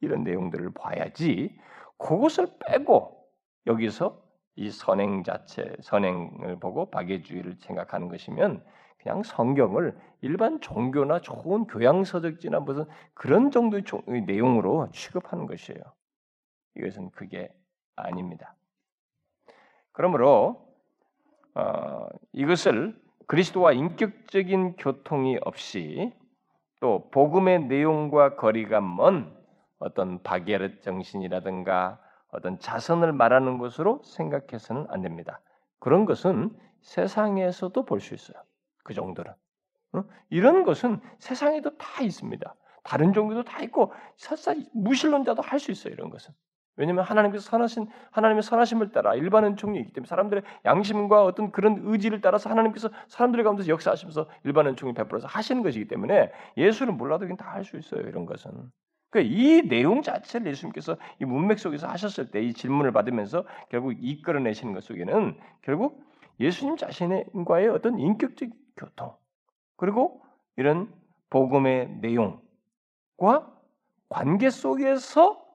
[0.01, 1.55] 이런 내용들을 봐야지
[1.99, 3.27] 그것을 빼고
[3.67, 4.23] 여기서
[4.57, 8.63] 이 선행 자체 선행을 보고 박애주의를 생각하는 것이면
[9.03, 12.85] 그냥 성경을 일반 종교나 좋은 교양 서적지나 무슨
[13.15, 13.83] 그런 정도의
[14.27, 15.81] 내용으로 취급하는 것이에요.
[16.77, 17.53] 이것은 그게
[17.97, 18.55] 아닙니다.
[19.93, 20.69] 그러므로
[21.55, 26.13] 어, 이것을 그리스도와 인격적인 교통이 없이
[26.81, 29.35] 또 복음의 내용과 거리가 먼
[29.79, 32.01] 어떤 박예르 정신이라든가
[32.33, 35.41] 어떤 자선을 말하는 것으로 생각해서는 안 됩니다.
[35.79, 38.43] 그런 것은 세상에서도 볼 수 있어요.
[38.91, 39.33] 그 정도는.
[39.93, 40.05] 어?
[40.31, 42.55] 이런 것은 세상에도 다 있습니다.
[42.83, 45.93] 다른 종교도 다 있고 설사 무신론자도 할 수 있어요.
[45.95, 46.35] 이런 것은.
[46.77, 52.51] 왜냐하면 하나님께서 선하신 하나님의 선하심을 따라 일반은 종류이기 때문에 사람들의 양심과 어떤 그런 의지를 따라서
[52.51, 58.01] 하나님께서 사람들의 가운데서 역사하시면서 일반은 종류 베풀어서 하시는 것이기 때문에 예수를 몰라도 다할 수 있어요.
[58.03, 58.51] 이런 것은.
[59.11, 64.73] 그러니까 이 내용 자체를 예수님께서 이 문맥 속에서 하셨을 때 이 질문을 받으면서 결국 이끌어내시는
[64.75, 66.03] 것 속에는 결국
[66.41, 69.17] 예수님 자신과의 어떤 인격적 교통
[69.77, 70.23] 그리고
[70.57, 70.93] 이런
[71.31, 73.57] 복음의 내용과
[74.09, 75.47] 관계 속에서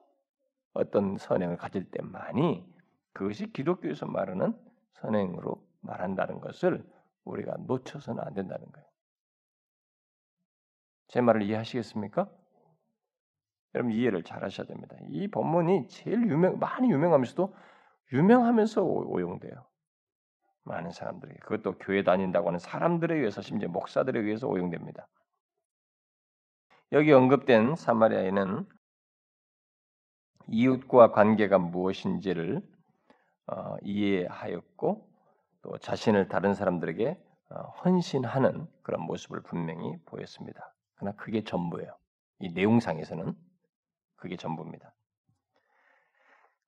[0.72, 2.66] 어떤 선행을 가질 때만이
[3.12, 4.54] 그것이 기독교에서 말하는
[4.92, 6.84] 선행으로 말한다는 것을
[7.24, 8.86] 우리가 놓쳐서는 안 된다는 거예요.
[11.08, 12.28] 제 말을 이해하시겠습니까?
[13.74, 14.96] 여러분 이해를 잘 하셔야 됩니다.
[15.08, 17.54] 이 본문이 제일 유명, 많이 유명하면서도
[18.12, 19.66] 유명하면서 오용돼요.
[20.66, 25.06] 많은 사람들에게 그것도 교회 다닌다고 하는 사람들에 의해서 심지어 목사들에 의해서 오용됩니다.
[26.92, 28.66] 여기 언급된 사마리아인은
[30.48, 32.62] 이웃과 관계가 무엇인지를
[33.48, 35.08] 어, 이해하였고
[35.62, 40.74] 또 자신을 다른 사람들에게 어, 헌신하는 그런 모습을 분명히 보였습니다.
[40.94, 41.96] 그러나 그게 전부예요.
[42.40, 43.34] 이 내용상에서는
[44.16, 44.92] 그게 전부입니다.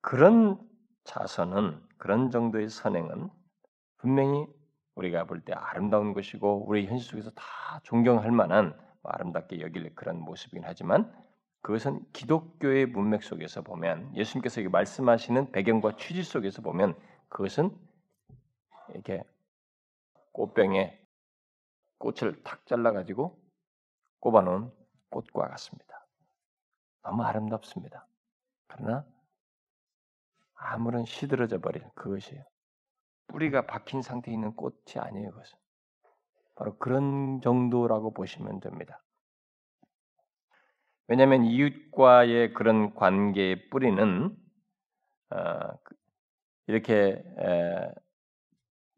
[0.01, 0.59] 그런
[1.03, 3.29] 자선은 그런 정도의 선행은
[3.99, 4.47] 분명히
[4.95, 7.43] 우리가 볼 때 아름다운 것이고 우리 현실 속에서 다
[7.83, 11.13] 존경할 만한 아름답게 여길 그런 모습이긴 하지만
[11.61, 16.95] 그것은 기독교의 문맥 속에서 보면 예수님께서 말씀하시는 배경과 취지 속에서 보면
[17.29, 17.75] 그것은
[18.89, 19.23] 이렇게
[20.31, 20.99] 꽃병에
[21.97, 23.37] 꽃을 탁 잘라 가지고
[24.19, 24.71] 꼽아놓은
[25.09, 26.05] 꽃과 같습니다.
[27.03, 28.05] 너무 아름답습니다.
[28.67, 29.05] 그러나
[30.55, 32.43] 아무런 시들어져 버린 그것이에요.
[33.29, 35.31] 뿌리가 박힌 상태에 있는 꽃이 아니에요.
[35.31, 35.57] 그것은
[36.55, 39.01] 바로 그런 정도라고 보시면 됩니다.
[41.07, 44.35] 왜냐하면 이웃과의 그런 관계의 뿌리는
[45.31, 45.95] 어, 그,
[46.67, 47.93] 이렇게 에,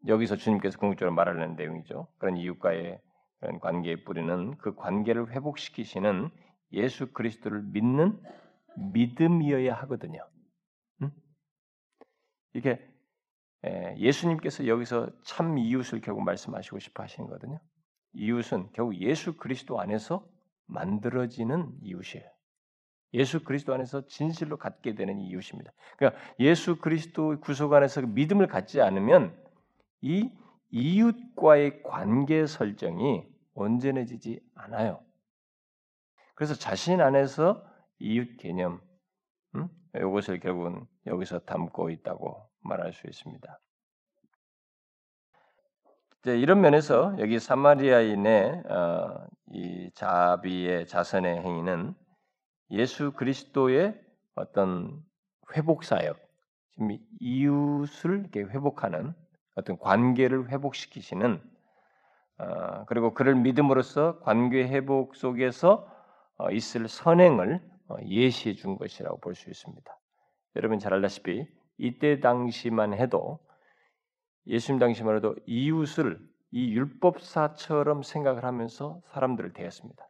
[0.06, 2.08] 여기서 주님께서 궁극적으로 말하는 내용이죠.
[2.18, 3.00] 그런 이웃과의
[3.40, 6.30] 그런 관계의 뿌리는 그 관계를 회복시키시는
[6.72, 8.20] 예수 그리스도를 믿는
[8.92, 10.26] 믿음이어야 하거든요.
[11.02, 11.10] 음?
[12.54, 12.91] 이게
[13.64, 17.60] 예수님께서 여기서 참 이웃을 결국 말씀하시고 싶어 하시는 거거든요.
[18.14, 20.26] 이웃은 결국 예수 그리스도 안에서
[20.66, 22.28] 만들어지는 이웃이에요.
[23.14, 25.70] 예수 그리스도 안에서 진실로 갖게 되는 이웃입니다.
[25.96, 29.38] 그러니까 예수 그리스도 구속 안에서 그 믿음을 갖지 않으면
[30.00, 30.30] 이
[30.70, 35.04] 이웃과의 관계 설정이 온전해지지 않아요.
[36.34, 37.64] 그래서 자신 안에서
[37.98, 38.80] 이웃 개념,
[39.54, 39.68] 음?
[39.94, 43.58] 이것을 결국은 여기서 담고 있다고 말할 수 있습니다.
[46.24, 51.94] 이런 면에서 여기 사마리아인의 어, 이 자비의 자선의 행위는
[52.70, 54.00] 예수 그리스도의
[54.36, 55.02] 어떤
[55.56, 56.16] 회복 사역,
[56.70, 59.14] 지금 이웃을 이렇게 회복하는
[59.56, 61.42] 어떤 관계를 회복시키시는
[62.38, 65.88] 어, 그리고 그를 믿음으로써 관계 회복 속에서
[66.38, 69.98] 어, 있을 선행을 어, 예시해 준 것이라고 볼 수 있습니다.
[70.56, 71.46] 여러분 잘 알다시피
[71.82, 73.40] 이때 당시만 해도
[74.46, 76.16] 예수님 당시만 해도 이웃을
[76.52, 80.08] 이 율법사처럼 생각을 하면서 사람들을 대했습니다.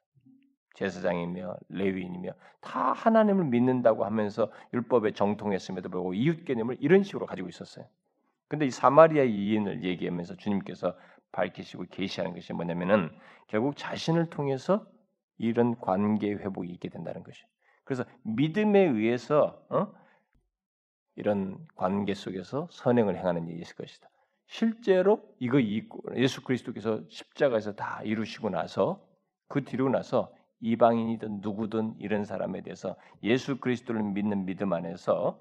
[0.74, 7.86] 제사장이며 레위인이며 다 하나님을 믿는다고 하면서 율법에 정통했음에도 불구하고 이웃 개념을 이런 식으로 가지고 있었어요.
[8.48, 10.94] 근데 이 사마리아 이인을 얘기하면서 주님께서
[11.32, 13.10] 밝히시고 계시하는 것이 뭐냐면은
[13.46, 14.86] 결국 자신을 통해서
[15.38, 17.42] 이런 관계 회복이 있게 된다는 것이.
[17.84, 20.01] 그래서 믿음에 의해서 어?
[21.16, 24.08] 이런 관계 속에서 선행을 행하는 일이 있을 것이다.
[24.46, 25.58] 실제로 이거
[26.14, 29.02] 예수 그리스도께서 십자가에서 다 이루시고 나서
[29.48, 35.40] 그 뒤로 나서 이방인이든 누구든 이런 사람에 대해서 예수 그리스도를 믿는 믿음 안에서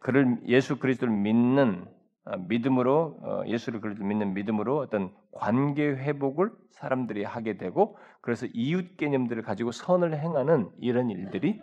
[0.00, 1.86] 그를 예수 그리스도를 믿는
[2.24, 8.96] 어, 믿음으로 어, 예수를 그리스도 믿는 믿음으로 어떤 관계 회복을 사람들이 하게 되고 그래서 이웃
[8.96, 11.60] 개념들을 가지고 선을 행하는 이런 일들이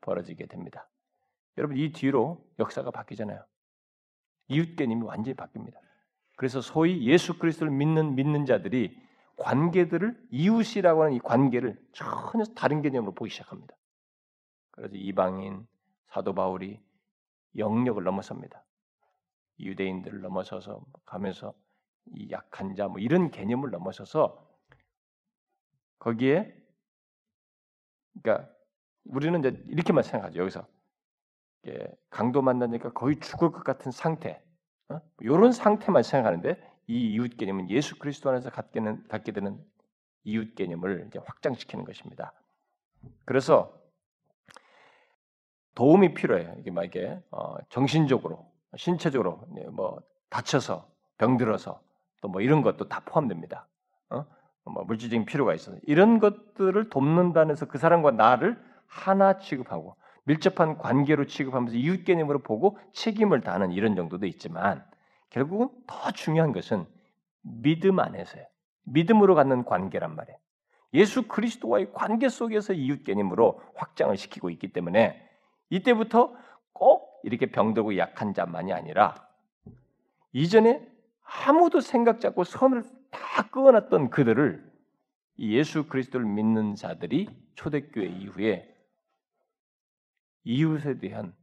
[0.00, 0.88] 벌어지게 됩니다.
[1.58, 3.44] 여러분 이 뒤로 역사가 바뀌잖아요.
[4.48, 5.74] 이웃 개념이 완전히 바뀝니다.
[6.36, 8.98] 그래서 소위 예수 그리스도를 믿는 믿는 자들이
[9.36, 13.74] 관계들을 이웃이라고 하는 이 관계를 전혀 다른 개념으로 보기 시작합니다.
[14.70, 15.66] 그래서 이방인
[16.08, 16.80] 사도 바울이
[17.56, 18.64] 영역을 넘어섭니다.
[19.60, 21.54] 유대인들을 넘어서서 가면서
[22.14, 24.48] 이 약한 자 뭐 이런 개념을 넘어서서
[25.98, 26.54] 거기에
[28.22, 28.50] 그러니까
[29.04, 30.40] 우리는 이제 이렇게만 생각하죠.
[30.40, 30.66] 여기서
[32.10, 34.42] 강도 만나니까 거의 죽을 것 같은 상태,
[34.88, 35.00] 어?
[35.20, 36.56] 이런 상태만 생각하는데
[36.86, 39.58] 이 이웃 개념은 예수 그리스도 안에서 갖게 되는, 갖게 되는
[40.24, 42.32] 이웃 개념을 이제 확장시키는 것입니다.
[43.24, 43.72] 그래서
[45.74, 46.54] 도움이 필요해요.
[46.58, 50.88] 이게 막 이게 어, 정신적으로, 신체적으로 뭐 다쳐서
[51.18, 51.80] 병들어서
[52.20, 53.66] 또 뭐 이런 것도 다 포함됩니다.
[54.10, 54.26] 어?
[54.64, 59.96] 뭐 물질적인 필요가 있어서 이런 것들을 돕는다는 해서 그 사람과 나를 하나 취급하고
[60.30, 64.84] 밀접한 관계로 취급하면서 이웃 개념으로 보고 책임을 다하는 이런 정도도 있지만
[65.28, 66.86] 결국은 더 중요한 것은
[67.42, 68.44] 믿음 안에서요.
[68.84, 70.38] 믿음으로 갖는 관계란 말이에요.
[70.94, 75.20] 예수 그리스도와의 관계 속에서 이웃 개념으로 확장을 시키고 있기 때문에
[75.68, 76.32] 이때부터
[76.72, 79.14] 꼭 이렇게 병들고 약한 자만이 아니라
[80.32, 80.86] 이전에
[81.22, 84.70] 아무도 생각 잡고 선을 다 끄어놨던 그들을
[85.40, 88.69] 예수 그리스도를 믿는 자들이 초대교회 이후에
[90.44, 91.34] 이웃에 대한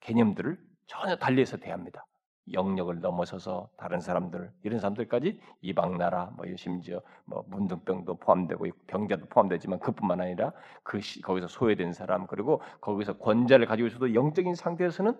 [0.00, 2.06] 개념들을 전혀 달리해서 대합니다.
[2.52, 9.80] 영역을 넘어서서 다른 사람들 이런 사람들까지 이방 나라 뭐 심지어 뭐 문둥병도 포함되고 병자도 포함되지만
[9.80, 10.52] 그뿐만 아니라
[10.82, 15.14] 그 시, 거기서 소외된 사람 그리고 거기서 권자를 가지고 있어도 영적인 상태에서는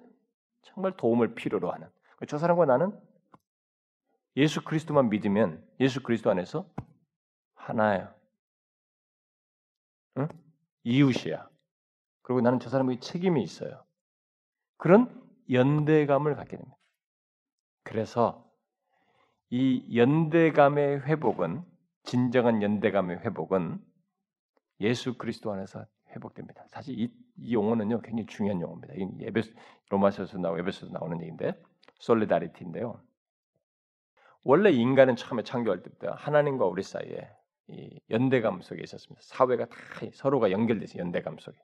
[0.63, 1.89] 정말 도움을 필요로 하는
[2.27, 2.99] 저 사람과 나는
[4.37, 6.67] 예수 그리스도만 믿으면 예수 그리스도 안에서
[7.55, 8.15] 하나예요.
[10.17, 10.29] 응?
[10.85, 11.49] 이웃이야.
[12.29, 13.83] 그리고 나는 저 사람에게 책임이 있어요.
[14.77, 15.09] 그런
[15.51, 16.77] 연대감을 갖게 됩니다.
[17.83, 18.47] 그래서
[19.49, 21.65] 이 연대감의 회복은
[22.03, 23.83] 진정한 연대감의 회복은
[24.81, 26.67] 예수 그리스도 안에서 회복됩니다.
[26.69, 29.25] 사실 이, 이 용어는요 굉장히 중요한 용어입니다.
[29.27, 29.55] 에베스
[29.89, 31.59] 로마서에서 나오고 에베소에서 나오는 얘기인데
[31.95, 33.01] 솔리다리티인데요.
[34.43, 37.27] 원래 인간은 처음에 창조할 때부터 하나님과 우리 사이에
[37.69, 39.19] 이 연대감 속에 있었습니다.
[39.25, 39.77] 사회가 다
[40.13, 41.57] 서로가 연결돼서 연대감 속에.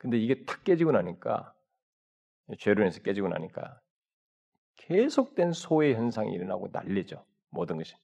[0.00, 1.54] 근데 이게 탁 깨지고 나니까
[2.58, 3.80] 죄로 인해서 깨지고 나니까
[4.76, 7.22] 계속된 소외 현상이 일어나고 난리죠.
[7.50, 7.94] 모든 것이.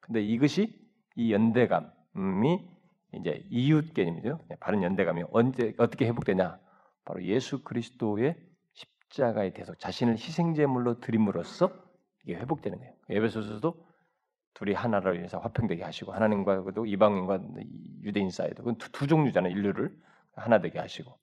[0.00, 0.76] 근데 이것이
[1.14, 2.68] 이 연대감이
[3.14, 4.40] 이제 이웃 개념이죠.
[4.58, 6.58] 바른 연대감이 언제 어떻게 회복되냐?
[7.04, 8.36] 바로 예수 그리스도의
[8.72, 11.70] 십자가에 대해서 자신을 희생 제물로 드림으로써
[12.24, 12.94] 이게 회복되는 거예요.
[13.10, 13.86] 에베소서도
[14.54, 17.42] 둘이 하나로 인해서 화평되게 하시고 하나님과도 이방인과
[18.02, 19.96] 유대인 사이도 그 두, 두 종류잖아요 인류를
[20.34, 21.16] 하나 되게 하시고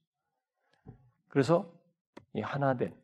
[1.35, 1.69] 그래서
[2.33, 2.97] 이 하나된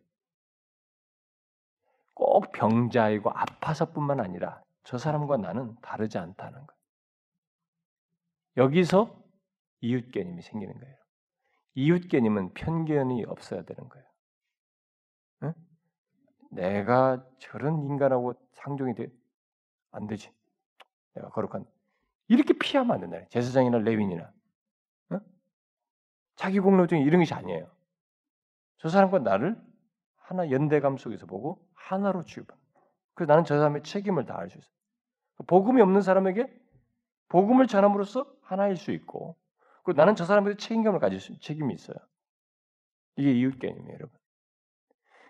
[2.13, 6.79] 꼭 병자이고 아파서뿐만 아니라 저 사람과 나는 다르지 않다는 거예요.
[8.55, 9.21] 여기서
[9.82, 10.95] 이웃 개념이 생기는 거예요.
[11.73, 14.05] 이웃 개념은 편견이 없어야 되는 거예요.
[15.43, 15.53] 응?
[16.51, 19.09] 내가 저런 인간하고 상종이 돼,
[19.91, 20.32] 안 되지.
[21.15, 21.65] 내가 거룩한
[22.29, 23.27] 이렇게 피하면 안 된다.
[23.27, 24.32] 제사장이나 레윈이나
[25.11, 25.19] 응?
[26.38, 27.80] 자기 공로 중에 이런 것이 아니에요.
[28.82, 29.55] 저 사람과 나를
[30.15, 32.57] 하나 연대감 속에서 보고 하나로 취급한.
[33.13, 34.71] 그래서 나는 저 사람의 책임을 다할 수 있어요.
[35.45, 36.47] 복음이 없는 사람에게
[37.27, 39.38] 복음을 전함으로써 하나일 수 있고,
[39.84, 41.95] 그리고 나는 저 사람에게 책임감을 가질 수 책임이 있어요.
[43.17, 44.19] 이게 이웃 개념이에요, 여러분.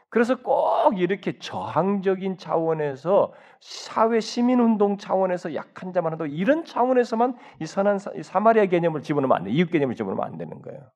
[0.10, 7.66] 그래서 꼭 이렇게 저항적인 차원에서 사회 시민 운동 차원에서 약한 자만 해도 이런 차원에서만 이
[7.66, 9.52] 선한 사마리아 개념을 집어넣으면 안 돼.
[9.52, 10.89] 이웃 개념을 집어넣으면 안 되는 거예요.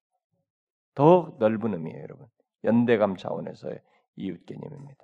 [0.96, 2.28] 더 넓은 의미예요, 여러분.
[2.66, 3.82] 연대감 차원에서의
[4.18, 5.04] 이웃 개념입니다.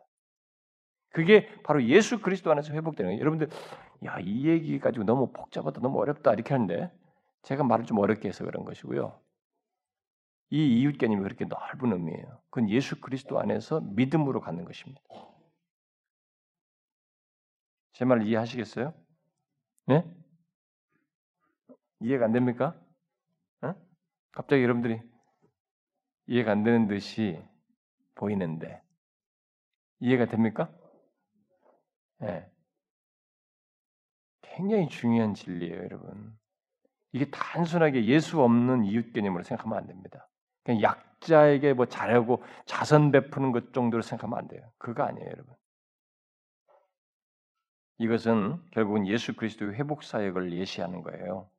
[1.11, 3.19] 그게 바로 예수 그리스도 안에서 회복되는 거예요.
[3.19, 3.49] 여러분들,
[4.05, 6.91] 야, 이 얘기 가지고 너무 복잡하다, 너무 어렵다, 이렇게 하는데,
[7.43, 9.19] 제가 말을 좀 어렵게 해서 그런 것이고요.
[10.51, 12.41] 이 이웃 개념이 그렇게 넓은 의미예요.
[12.49, 15.01] 그건 예수 그리스도 안에서 믿음으로 갖는 것입니다.
[17.93, 18.93] 제말 이해하시겠어요?
[19.87, 20.03] 네?
[22.01, 22.79] 이해가 안 됩니까?
[23.61, 23.75] 어?
[24.31, 25.01] 갑자기 여러분들이
[26.27, 27.41] 이해가 안 되는 듯이
[28.21, 28.79] 보이는데
[29.99, 30.69] 이해가 됩니까?
[32.19, 32.47] 네.
[34.43, 36.37] 굉장히 중요한 진리예요, 여러분.
[37.13, 40.29] 이게 단순하게 예수 없는 이웃 개념으로 생각하면 안 됩니다.
[40.63, 44.71] 그냥 약자에게 뭐 잘하고 자선 베푸는 것 정도로 생각하면 안 돼요.
[44.77, 45.55] 그거 아니에요, 여러분.
[47.97, 51.49] 이것은 결국은 예수 그리스도의 회복 사역을 예시하는 거예요.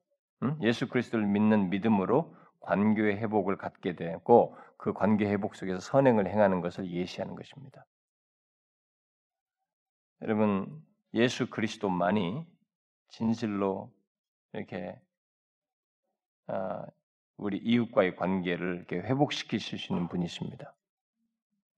[0.44, 0.56] 응?
[0.60, 6.90] 예수 그리스도를 믿는 믿음으로 관계의 회복을 갖게 되고 그 관계 회복 속에서 선행을 행하는 것을
[6.90, 7.86] 예시하는 것입니다.
[10.22, 10.84] 여러분
[11.14, 12.46] 예수 그리스도만이
[13.08, 13.92] 진실로
[14.52, 15.00] 이렇게
[16.46, 16.86] 아,
[17.36, 20.74] 우리 이웃과의 관계를 이렇게 회복시키실 수 있는 분이십니다.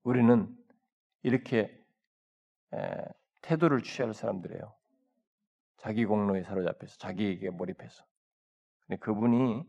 [0.02, 0.54] 우리는
[1.22, 1.78] 이렇게
[3.42, 4.74] 태도를 취할 사람들이에요.
[5.78, 8.04] 자기 공로에 사로잡혀서 자기에게 몰입해서.
[8.86, 9.64] 근데 그분이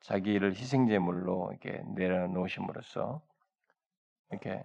[0.00, 3.22] 자기를 희생제물로 이렇게 내려놓으심으로써
[4.30, 4.62] 이렇게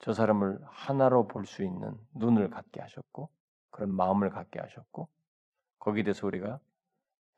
[0.00, 3.30] 저 사람을 하나로 볼 수 있는 눈을 갖게 하셨고
[3.70, 5.08] 그런 마음을 갖게 하셨고
[5.78, 6.60] 거기에 대해서 우리가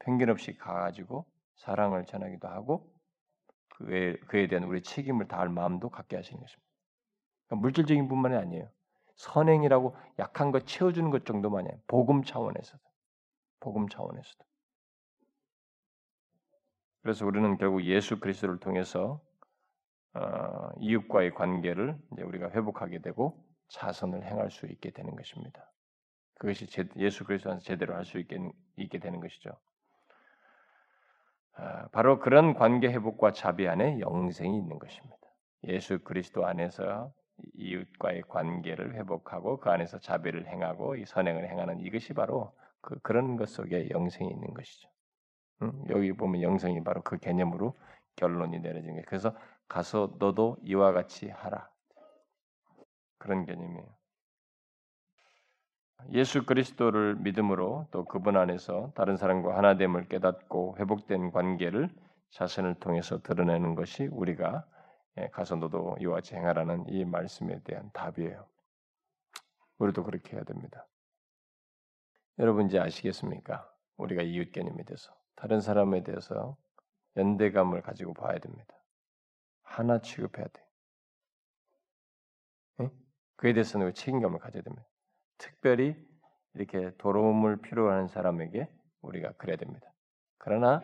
[0.01, 1.27] 편견 없이 가가지고
[1.57, 2.93] 사랑을 전하기도 하고
[3.71, 6.69] 그에, 그에 대한 우리 책임을 다할 마음도 갖게 하시는 것입니다.
[7.47, 8.71] 그러니까 물질적인 뿐만이 아니에요.
[9.17, 11.83] 선행이라고 약한 것 채워주는 것 정도만이 아니에요.
[11.87, 12.88] 복음 차원에서도.
[13.61, 14.45] 복음 차원에서도.
[17.03, 19.21] 그래서 우리는 결국 예수 그리스도를 통해서
[20.15, 25.71] 어, 이웃과의 관계를 이제 우리가 회복하게 되고 자선을 행할 수 있게 되는 것입니다.
[26.39, 28.39] 그것이 제, 예수 그리스도 안에서 제대로 할 수 있게,
[28.77, 29.51] 있게 되는 것이죠.
[31.55, 35.17] 아, 바로 그런 관계 회복과 자비 안에 영생이 있는 것입니다.
[35.65, 37.13] 예수 그리스도 안에서
[37.55, 43.49] 이웃과의 관계를 회복하고 그 안에서 자비를 행하고 이 선행을 행하는 이것이 바로 그 그런 것
[43.49, 44.89] 속에 영생이 있는 것이죠.
[45.63, 45.85] 응?
[45.91, 47.79] 여기 보면 영생이 바로 그 개념으로
[48.17, 49.05] 결론이 내려진 거예요.
[49.07, 49.35] 그래서
[49.69, 51.69] 가서 너도 이와 같이 하라.
[53.19, 53.99] 그런 개념이에요.
[56.13, 61.91] 예수 그리스도를 믿음으로 또 그분 안에서 다른 사람과 하나됨을 깨닫고 회복된 관계를
[62.31, 64.65] 자신을 통해서 드러내는 것이 우리가
[65.19, 68.47] 예, 가서 너도 이와 같이 행하라는 이 말씀에 대한 답이에요.
[69.79, 70.87] 우리도 그렇게 해야 됩니다.
[72.39, 73.69] 여러분 이제 아시겠습니까?
[73.97, 76.57] 우리가 이웃 개념에 대해서 다른 사람에 대해서
[77.17, 78.75] 연대감을 가지고 봐야 됩니다.
[79.63, 80.67] 하나 취급해야 돼.
[82.79, 82.91] 네?
[83.37, 84.87] 그에 대해서는 책임감을 가져야 됩니다.
[85.37, 85.97] 특별히
[86.55, 88.69] 이렇게 도움을 필요한 사람에게
[89.03, 89.93] 우리가 그래야 됩니다.
[90.39, 90.81] 그러나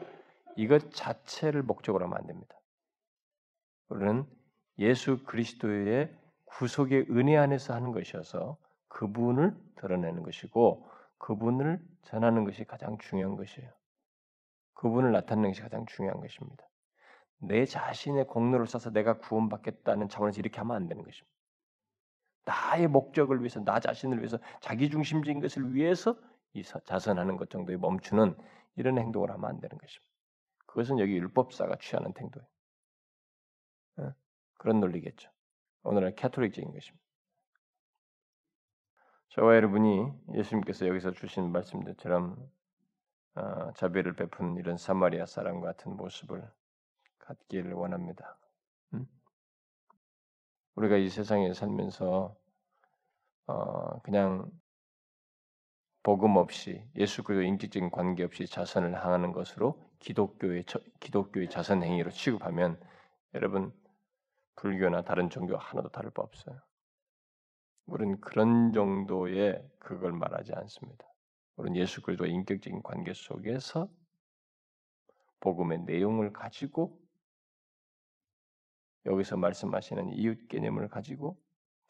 [0.56, 2.54] 이것 자체를 목적으로 하면 안 됩니다.
[3.88, 4.24] 우리는
[4.78, 6.12] 예수 그리스도의
[6.46, 8.56] 구속의 은혜 안에서 하는 것이어서
[8.88, 10.88] 그분을 드러내는 것이고
[11.24, 13.72] 그분을 전하는 것이 가장 중요한 것이에요.
[14.74, 16.68] 그분을 나타내는 것이 가장 중요한 것입니다.
[17.38, 21.34] 내 자신의 공로를 써서 내가 구원받겠다는 차원에서 이렇게 하면 안 되는 것입니다.
[22.44, 26.14] 나의 목적을 위해서, 나 자신을 위해서, 자기 중심적인 것을 위해서
[26.52, 28.36] 이 자선하는 것 정도에 멈추는
[28.76, 30.12] 이런 행동을 하면 안 되는 것입니다.
[30.66, 32.48] 그것은 여기 율법사가 취하는 행동이에요.
[34.58, 35.30] 그런 논리겠죠.
[35.84, 37.03] 오늘날 캐톨릭적인 것입니다.
[39.34, 42.36] 저와 여러분이 예수님께서 여기서 주신 말씀들처럼
[43.34, 46.48] 어, 자비를 베푸는 이런 사마리아 사람 같은 모습을
[47.18, 48.36] 갖기를 원합니다.
[48.92, 49.08] 음?
[50.76, 52.36] 우리가 이 세상에 살면서
[53.48, 54.48] 어, 그냥
[56.04, 60.64] 복음 없이 예수 그리스도 인격적인 관계 없이 자선을 항하는 것으로 기독교의
[61.00, 62.80] 기독교의 자선 행위로 취급하면
[63.34, 63.72] 여러분
[64.54, 66.60] 불교나 다른 종교 하나도 다를 바 없어요.
[67.86, 71.06] 우리는 그런 정도의 그걸 말하지 않습니다.
[71.56, 73.88] 우리는 예수 그리스도와 인격적인 관계 속에서
[75.40, 76.98] 복음의 내용을 가지고
[79.06, 81.38] 여기서 말씀하시는 이웃 개념을 가지고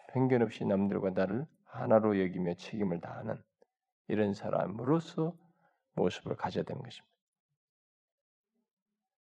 [0.09, 3.40] 편견 없이 남들과 나를 하나로 여기며 책임을 다하는
[4.09, 5.36] 이런 사람으로서
[5.95, 7.14] 모습을 가져야 되는 것입니다.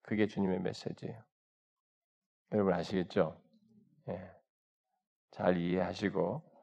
[0.03, 1.23] 그게 주님의 메시지예요.
[2.53, 3.41] 여러분 아시겠죠?
[4.09, 4.31] 예.
[5.31, 6.56] 잘 이해하시고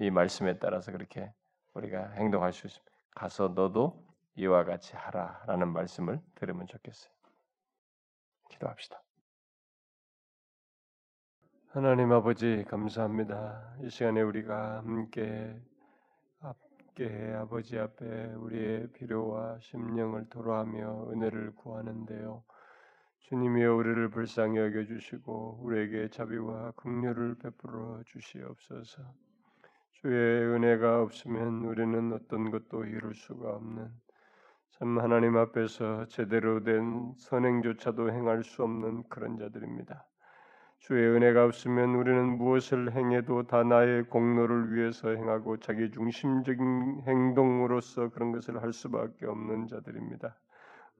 [0.00, 1.30] 이 말씀에 따라서 그렇게
[1.74, 2.90] 우리가 행동할 수 있습니다.
[3.14, 4.02] 가서 너도
[4.34, 7.12] 이와 같이 하라라는 말씀을 들으면 좋겠어요.
[8.48, 9.02] 기도합시다.
[11.68, 13.76] 하나님 아버지 감사합니다.
[13.82, 15.60] 이 시간에 우리가 함께
[16.38, 22.42] 함께 아버지 앞에 우리의 필요와 심령을 토로하며 은혜를 구하는데요.
[23.20, 29.29] 주님이여 우리를 불쌍히 여겨 주시고 우리에게 자비와 긍휼을 베풀어 주시옵소서.
[30.02, 33.90] 주의 은혜가 없으면 우리는 어떤 것도 이룰 수가 없는
[34.70, 40.06] 참 하나님 앞에서 제대로 된 선행조차도 행할 수 없는 그런 자들입니다.
[40.78, 48.32] 주의 은혜가 없으면 우리는 무엇을 행해도 다 나의 공로를 위해서 행하고 자기 중심적인 행동으로서 그런
[48.32, 50.34] 것을 할 수밖에 없는 자들입니다.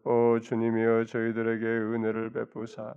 [0.04, 2.94] 오 주님이여 저희들에게 은혜를 베푸사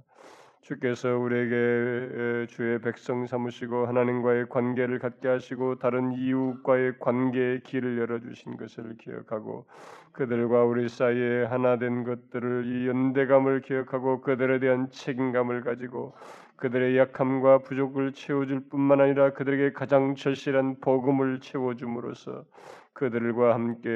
[0.64, 8.56] 주께서 우리에게 주의 백성 삼으시고 하나님과의 관계를 갖게 하시고 다른 이웃과의 관계의 길을 열어 주신
[8.56, 9.66] 것을 기억하고
[10.14, 16.14] 그들과 우리 사이에 하나 된 것들을 이 연대감을 기억하고 그들에 대한 책임감을 가지고
[16.56, 22.46] 그들의 약함과 부족을 채워줄 뿐만 아니라 그들에게 가장 절실한 복음을 채워줌으로써
[22.94, 23.90] 그들과 함께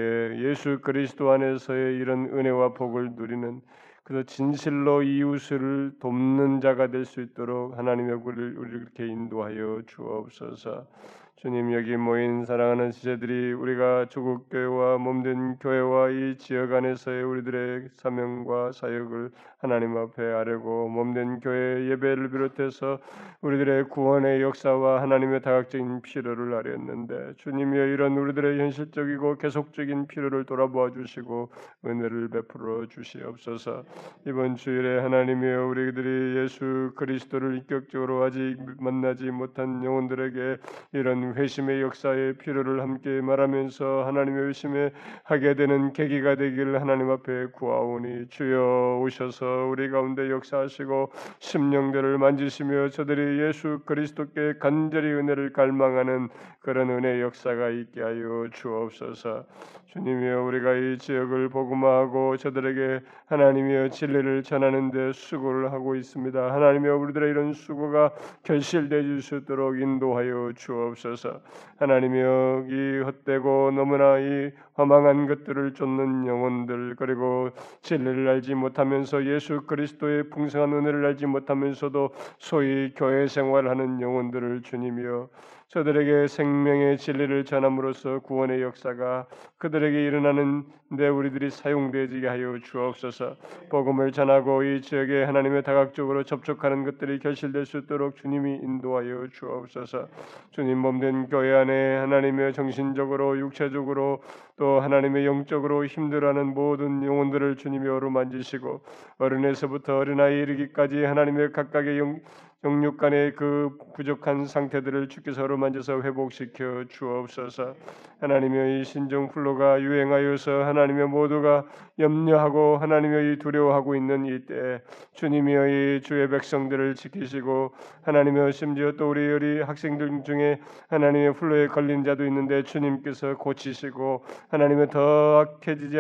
[0.44, 3.62] 예수 그리스도 안에서의 이런 은혜와 복을 누리는
[4.08, 10.88] 그래서 진실로 이웃을 돕는 자가 될 수 있도록 하나님의 우리를 이렇게 인도하여 주옵소서.
[11.36, 18.72] 주님 여기 모인 사랑하는 지체들이 우리가 조국 교회와 몸된 교회와 이 지역 안에서의 우리들의 사명과
[18.72, 23.00] 사역을 하나님 앞에 아뢰고 몸된 교회 예배를 비롯해서
[23.42, 31.50] 우리들의 구원의 역사와 하나님의 다각적인 필요를 아뢰었는데 주님이 이런 우리들의 현실적이고 계속적인 필요를 돌아보아 주시고
[31.84, 33.84] 은혜를 베풀어 주시옵소서.
[34.28, 40.58] 이번 주일에 하나님이 우리들이 예수 그리스도를 인격적으로 아직 만나지 못한 영혼들에게
[40.94, 44.92] 이런 회심의 역사의 필요를 함께 말하면서 하나님의 회심에
[45.24, 53.42] 하게 되는 계기가 되기를 하나님 앞에 구하오니 주여 오셔서 우리 가운데 역사하시고 심령들을 만지시며 저들이
[53.42, 56.30] 예수 그리스도께 간절히 은혜를 갈망하는
[56.60, 59.46] 그런 은혜 역사가 있게 하여 주옵소서.
[59.88, 66.54] 주님이여 우리가 이 지역을 복음화하고 저들에게 하나님이여 진리를 전하는 데 수고를 하고 있습니다.
[66.54, 68.12] 하나님이여 우리들의 이런 수고가
[68.44, 71.42] 결실되어 수 있도록 인도하여 주옵소서.
[71.78, 77.50] 하나님이여 이 헛되고 너무나 이 허망한 것들을 쫓는 영혼들 그리고
[77.82, 85.30] 진리를 알지 못하면서 예수 그리스도의 풍성한 은혜를 알지 못하면서도 소위 교회 생활하는 영혼들을 주님이여
[85.70, 90.64] 저들에게 생명의 진리를 전함으로써 구원의 역사가 그들에게 일어나는
[90.98, 93.36] 데 우리들이 사용되게 하여 주옵소서.
[93.70, 100.08] 복음을 전하고 이 지역에 하나님의 다각적으로 접촉하는 것들이 결실될 수 있도록 주님이 인도하여 주옵소서.
[100.52, 104.24] 주님 몸된 교회 안에 하나님의 정신적으로 육체적으로
[104.56, 108.82] 또 하나님의 영적으로 힘들어하는 모든 영혼들을 주님이 어루만지시고
[109.18, 112.22] 어른에서부터 어린아이 이르기까지 하나님의 각각의 영,
[112.64, 117.76] 영육 간의 그 부족한 상태들을 주께서 어루만져서 회복시켜 주옵소서.
[118.20, 121.66] 하나님의 이 신종 플로가 유행하여서 하나님의 모두가
[122.00, 124.82] 염려하고 하나님의 두려워하고 있는 이때
[125.14, 132.04] 주님이여 이 주의 백성들을 지키시고 하나님의 심지어 또 우리 우리 학생들 중에 하나님의 플로에 걸린
[132.04, 135.98] 자도 있는데 주님께서 고치시고 하나님의 더 악해지지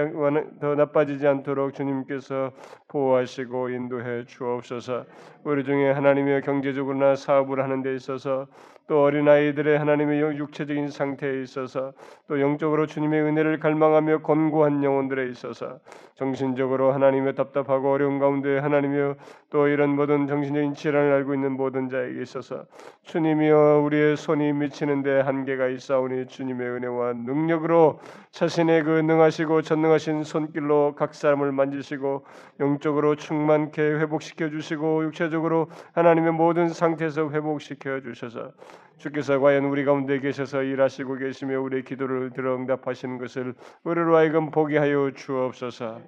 [0.60, 2.51] 더 나빠지지 않도록 주님께서
[2.88, 5.05] 보호하시고 인도해 주옵소서.
[5.43, 8.48] 우리 중에 하나님의 경제적으로나 사업을 하는 데 있어서
[8.88, 11.92] 또 어린아이들의 하나님의 영- 육체적인 상태에 있어서
[12.28, 15.80] 또 영적으로 주님의 은혜를 갈망하며 권고한 영혼들에 있어서
[16.16, 19.16] 정신적으로 하나님의 답답하고 어려운 가운데 하나님이여
[19.50, 22.66] 또 이런 모든 정신적인 질환을 앓고 있는 모든 자에게 있어서
[23.04, 28.00] 주님이여 우리의 손이 미치는데 한계가 있사오니 주님의 은혜와 능력으로
[28.32, 32.26] 자신의 그 능하시고 전능하신 손길로 각 사람을 만지시고
[32.60, 38.52] 영적으로 충만케 회복시켜 주시고 육체적으로 하나님의 모든 상태에서 회복시켜 주셔서
[38.97, 43.53] 주께서 과연 우리 가운데 계셔서 일하시고 계시며 우리의 기도를 들어 응답하시는 것을
[43.84, 46.01] 우리로 하여금 보게 하여 주옵소서.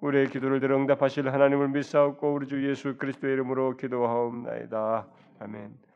[0.00, 5.06] 우리의 기도를 들어 응답하실 하나님을 믿사옵고 우리 주 예수 그리스도의 이름으로 기도하옵나이다.
[5.40, 5.89] 아멘.